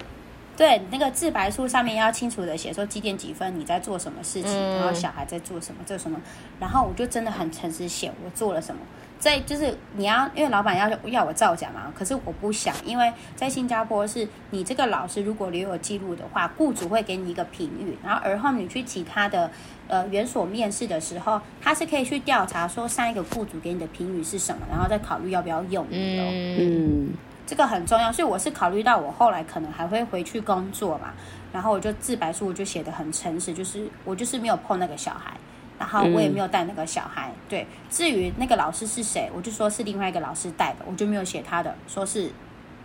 [0.56, 6.20] 对，那个自白书上面要清楚的写说几点几分你在做什么事情，嗯、然后小孩在做什么，做什么，
[6.60, 8.80] 然后我就真的很诚实写我做了什么。
[9.18, 19.48] 在就是你要，因为老板要要我造假嘛，可是我不想，因为在新加坡是你这个老师如果留有记录的话，雇主会给你一个评语，然后而后你去其他的
[19.86, 26.24] 呃园所面试的时候，他是可以去调查说上一个雇主给你的评语是什么，然后再考虑要不要用你哦。
[26.28, 26.56] 嗯。
[26.58, 27.08] 嗯
[27.52, 31.12] 这个很重要，所以我是考虑到我后来可能还会回去工作嘛，
[31.52, 35.36] 然后我就自白书我就写的很诚实，就是我就是没有碰那个小孩，
[35.78, 37.28] 然后我也没有带那个小孩。
[37.28, 42.30] 嗯、对，至于那个老师是谁，我就说是另外一个老师带的，我就没有写他的，说是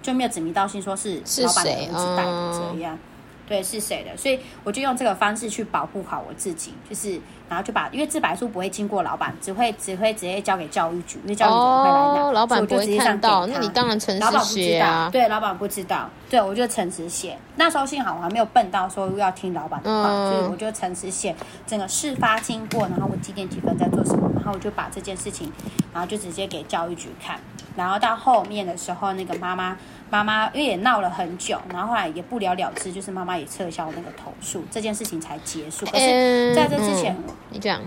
[0.02, 3.00] 就没有指名道姓说是老板的儿子带的这样。
[3.48, 4.18] 对，是谁的？
[4.18, 7.20] 所以我就用这个方式去保护好我自己，就是
[7.50, 13.48] 然后就把，因为自白书不会经过老板，只会只会直接交给教育局，因为教育局会来拿，哦、老板不会看到。
[13.48, 14.30] 那你当然诚实写啊。
[14.30, 17.38] 老板不知道，对，老板不知道，对，我就诚实写。
[17.56, 25.52] 那时候幸好我还没有笨到说要听老板的话，嗯、所以我就诚实写整个事发经过，然后我几点几分在做什么，然后我就把这件事情，
[25.94, 27.40] 然后就直接给教育局看。
[27.76, 29.78] 然后到后面的时候，那个妈妈。
[30.10, 35.86] 妈妈因为也闹了很久，然后后来也不了了之，就是妈妈也撤销那个投诉，这件事情才结束。
[35.86, 37.82] 可是在这之前，嗯嗯、你讲，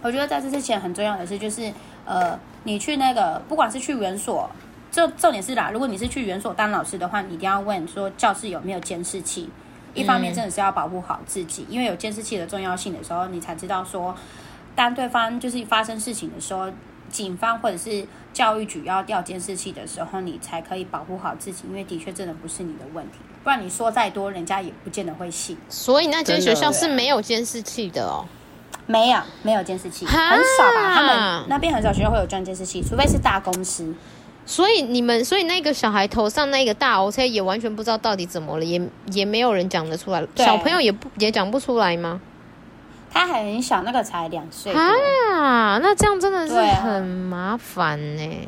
[0.00, 1.70] 我觉得在这之前很重要的是，就是
[2.06, 4.48] 呃，你去那个不管是去园所，
[4.90, 9.48] 就重点是啦，如果你是去园所当老师的话，你一定要问说教室有没有监视器。
[9.94, 14.14] 一方面真的是要保护好自己，嗯、因为有监视器的重要性的时候，你才知道说，
[14.74, 16.70] 当对方就是发生事情的时候。
[17.10, 25.56] 警方或者是教育局要调监视器的时候，你才可以保护好自己，因为的确真的不是你的问题，不然你说再多，人家也不见得会信。
[25.70, 28.26] 所以那间学校是没有监视器的哦，
[28.84, 30.94] 没有，没有监视器，很少吧？
[30.94, 33.94] 他们那边很少学校会有装监视器，除非是大公司。
[34.48, 38.80] 所以你们，所以那个小孩头上那个大 O C 也完全不知道到底怎么了，也
[39.12, 42.18] 也没有人讲得出来，小朋友也不也讲不出来吗？
[43.12, 48.46] 他还很小，那个才两岁啊，那这样真的是很麻烦呢，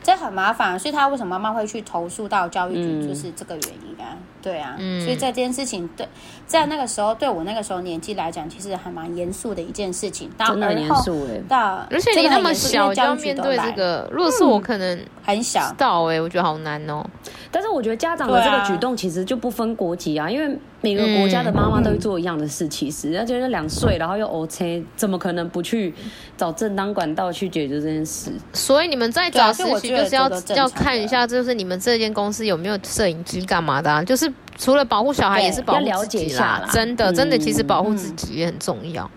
[0.00, 4.14] 这很麻烦，所以他为什么妈妈会去投诉到教育局，就是这个原因啊。
[4.40, 6.06] 对啊，嗯、所以这件事情对，
[6.46, 10.30] 在那个时候对我那个时候年纪来讲，其实还蛮严肃的一件事情。
[10.38, 17.04] 真的严肃哎，到而且你那么小就要面对这个，如果是我可能很小，到哎，我觉得好难哦。
[17.50, 22.68] 但是我觉得家长的这个举动其实就不分国籍啊，因为每个国家的妈妈都会做一样的事。
[22.68, 25.94] 其实，而且是两岁，然后又 OK，怎么可能不去
[26.36, 28.30] 找正当管道去解决这件事？
[28.52, 34.04] 所以你们在找实习就是要要看一下，就是你们这间公司有没有摄影机干嘛的啊？
[34.04, 36.66] 就是除了保护小孩，也是保护自己啦。
[36.70, 39.10] 真的，真的，其实保护自己也很重要。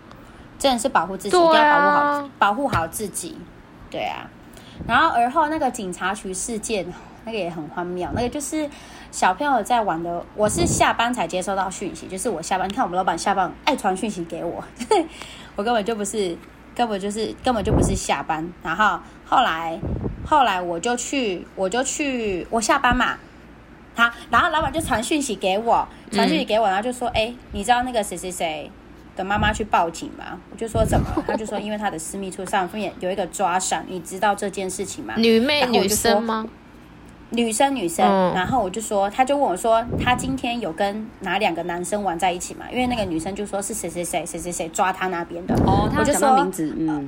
[0.58, 3.38] 真的是保护自己，一定要保护好，保护好自己。
[3.90, 4.30] 对啊，
[4.88, 6.86] 然后而后那个警察局事件。
[7.26, 8.68] 那个也很荒谬，那个就是
[9.12, 10.24] 小朋友在玩的。
[10.36, 14.64] 我是下班才接收到讯息，就是我下班，你看我们老板下班爱传讯息给我，
[15.58, 16.36] 我根本就不是，
[16.74, 18.50] 根本就是根本就不是下班。
[18.64, 19.78] 然后后来
[20.26, 23.18] 后来我就去，我就去，我下班嘛，
[24.00, 28.72] 好，然后老板就传讯息给我，传讯息给我，然后就说：“哎、嗯，你知道那个谁谁谁
[29.16, 36.48] 的妈妈去报警吗？”我就说：“怎么了？” 他就说：“因为他的私密处上面有一个抓伤，你知道这件事情吗？”女妹女生吗？
[37.32, 42.66] 女生，女生，然后我就说，他就问我说，他今天有跟哪两个男生玩在一起嘛？
[42.72, 45.54] 因为那个女生就说是谁谁谁谁谁谁抓他那边的。
[45.64, 47.08] 哦，他有讲到名字，嗯，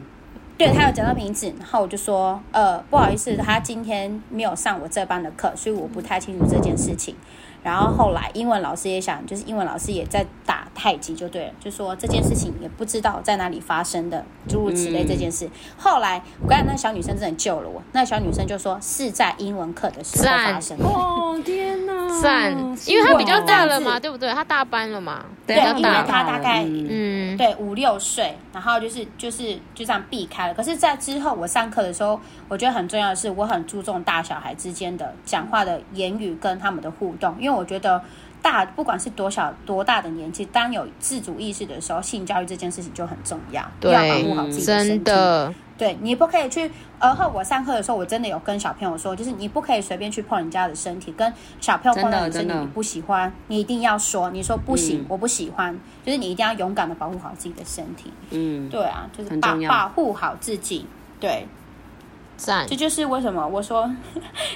[0.61, 7.15] 对，他有讲到名字，然后我就说，呃，不好意思，他今天没有上我这班的课，所以我不太清楚这件事情。
[7.63, 15.45] 然后后来英文老师也想，就是英文老师也在打太极，就对了，就说这件事情也不知道在哪里发生的，诸如此类这件事。
[15.45, 20.85] 嗯、后来我刚才那小女生真的救了我，那小女生就说是在英文课的时候发生的。
[20.85, 22.21] 哦天哪！
[22.21, 22.51] 赞，
[22.85, 24.31] 因为她比较大了嘛，对不对？
[24.31, 30.53] 她大班了嘛，对，因为她大概嗯对五六岁，然后就是就是就这样避开了。
[30.53, 37.50] 可是，在之后我上课的时候，我觉得很重要的是，我很注重大小孩之间的讲话的言语跟他们的互动，因为。
[37.53, 38.01] 我觉得
[38.41, 44.89] 大不管是多小多大的年纪，当有自主意识的时候，性教育这件事情就很重要，对要保护好自己的身体。
[44.89, 46.71] 真的，对，你不可以去。
[46.99, 55.75] 而后我上课的时候，我真的有跟小朋友说，就是你不可以随便去碰人家的身体，跟小朋友碰到你身体你不喜欢，你一定要说，你说不行，嗯、我不喜欢，
[56.05, 58.11] 就是你一定要勇敢的保护好自己的身体。
[58.31, 60.85] 嗯，对啊，就是保保护好自己。
[61.19, 61.47] 对，
[62.37, 63.91] 赞，这就是为什么我说，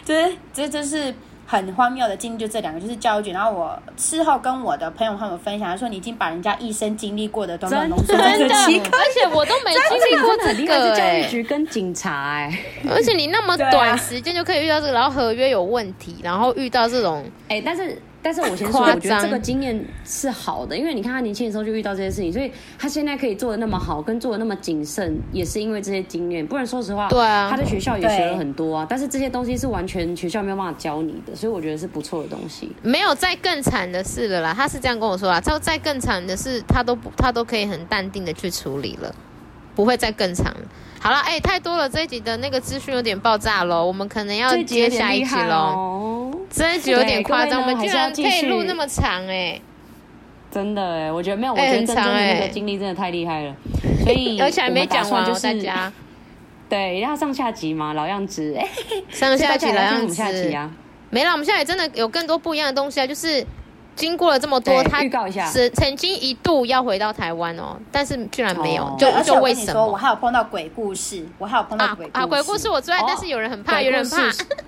[0.04, 1.14] 就 是这这是。
[1.46, 3.32] 很荒谬的经历就这两个，就是教育局。
[3.32, 11.22] 然后我事后跟我的朋友他们分享，他说你已经把人家一生经历过的都浓缩在这期，而且我都没经历过这个、欸。
[11.22, 12.50] 教育局跟警察哎、
[12.84, 18.02] 欸，而且你那么短时间就可以遇到这个，然后合约有问题，然后遇到这种哎、欸，但是。
[18.26, 26.44] 但是我先说， 我觉得这个经验是好的，因为你看他年轻的时候就遇到这些事情，所以他现在可以做的那么好，跟做的那么谨慎，也是因为这些经验。
[26.48, 32.72] 不然说实话，对啊，他在学校也学了很多啊，但是这些东西是完全学校没有办法教你的，所以我觉得是不错的东西。
[32.82, 39.14] 没有再更惨的事了啦，他是这样跟我说啦，他再更惨的事，他都不，他都可以很淡定的去处理了，
[39.76, 40.52] 不会再更惨。
[41.06, 46.32] 好了，哎、欸，太多了，这一集的那个资讯有点爆炸了，我们可能要接下一集喽。
[46.50, 49.62] 这一集有点夸张，我们居然可以录那么长哎、欸！
[50.50, 53.56] 真的哎，我觉得没有，我觉得真的那个经历真的太厉害了。
[54.04, 55.94] 所以 而且还没讲完，就是大家
[56.68, 58.68] 对，然后上下集嘛，老样子 哎，
[59.12, 60.24] 上下集老样子
[60.56, 60.72] 啊，
[61.12, 61.30] 没了。
[61.34, 63.46] 我们现在也真的有更多不一样的东西啊，就是。
[63.96, 69.86] 经过了这么多，他预告一下，是曾经一度要回到台湾哦，但是居然没有，哦、就就为什么？
[69.88, 72.26] 我还有碰到鬼故事，我还有碰到鬼故事啊，啊！
[72.26, 74.18] 鬼故事我最爱，哦、但是有人很怕，有人怕。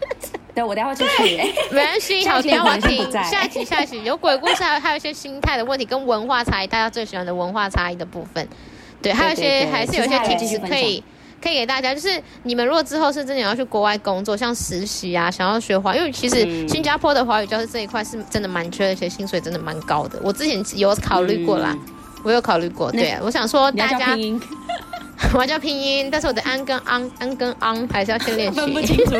[0.56, 1.38] 对，我待会就去。
[1.70, 8.48] 没关系， 好，等我听下一集，下一集有鬼故事，还有还有一些心态的问题，跟文化差异，大家最喜欢的文化差异的部分。
[9.02, 11.04] 对，还有一些还是有一些提示可以。
[11.42, 20.20] 可以给大家，就是你们如果之后是真的要去国外工作，像实习啊，想要学华，因为其实新加坡的华语教师这一块是真的蛮缺的，而且薪水真的蛮高的。
[20.24, 21.80] 我之前有考虑过啦，嗯、
[22.24, 22.92] 我有考虑过。
[22.92, 24.16] 对，我想说大家，
[25.34, 28.60] 我要教拼音，但是我的安跟昂，安跟昂还是要先练习。
[28.60, 29.16] 分不清楚。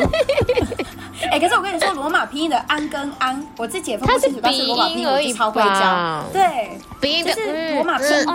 [1.30, 6.24] 哎、欸，可是我跟你说，罗马拼音的安跟昂，我自己也分不清楚，它是拼音而已，超会教。
[6.32, 8.26] 对，鼻音就是罗马拼音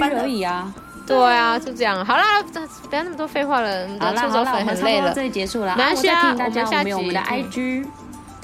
[0.00, 0.72] 的而已啊。
[1.06, 2.04] 对啊，就这样。
[2.04, 2.42] 好啦，
[2.88, 3.88] 不要那么多废话了。
[3.98, 5.76] 好啦，好啦，我们差不多这里结束了。
[5.76, 7.86] 没关系啊，我们下集我们有我们的 IG，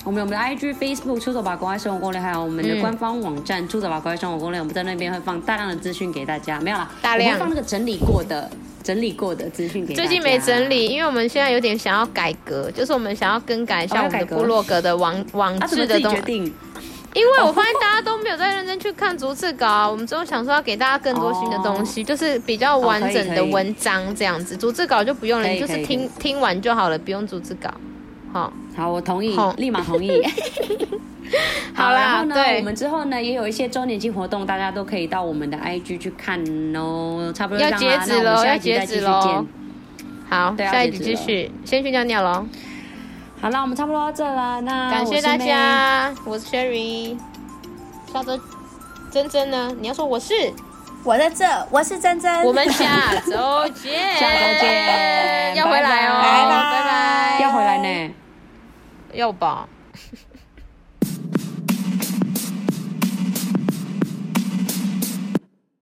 [0.04, 4.60] 我们有我们的 IG、Facebook 出走吧国外生活攻略，还有我们的官方网站出走吧国外生活攻略。
[4.60, 6.60] 我们在那边会放大量的资讯给大家。
[6.60, 8.50] 没有啦，大量放那个整理过的、
[8.82, 10.06] 整理过的资讯给大家。
[10.06, 16.52] 最近没整理，因为我们现在有点想要改革，就是我们想要更改一下我们的部落格的网网志的东西。
[17.14, 24.56] 因为我发现大家都没有在认真去看逐字稿啊，我们之后想说要给大家更多新的东西，就是比较完整的文章这样子。
[24.56, 27.70] 逐字稿就不用了，你就是听听完就好了，不用逐字稿。
[28.32, 30.22] 好，好，我同意，立马同意。
[31.74, 36.42] 好，然后呢，我们之后呢也有一些周年庆活动，大家都可以到我们的 IG 去看
[36.76, 37.32] 哦。
[37.34, 39.46] 差不多要截止了，要截止喽。
[40.28, 42.46] 好，下一集继续，先去尿尿喽。
[43.40, 44.60] 好了，我们差不多到这了。
[44.62, 47.16] 那感谢大家，我是 Sherry，
[48.12, 48.38] 下周
[49.12, 49.72] 珍珍呢？
[49.78, 50.52] 你要说我是，
[51.04, 52.42] 我在这，我是珍珍。
[52.42, 58.14] 我们下周见，下周见，要回来哦，拜拜，要回来呢，
[59.12, 59.68] 要吧。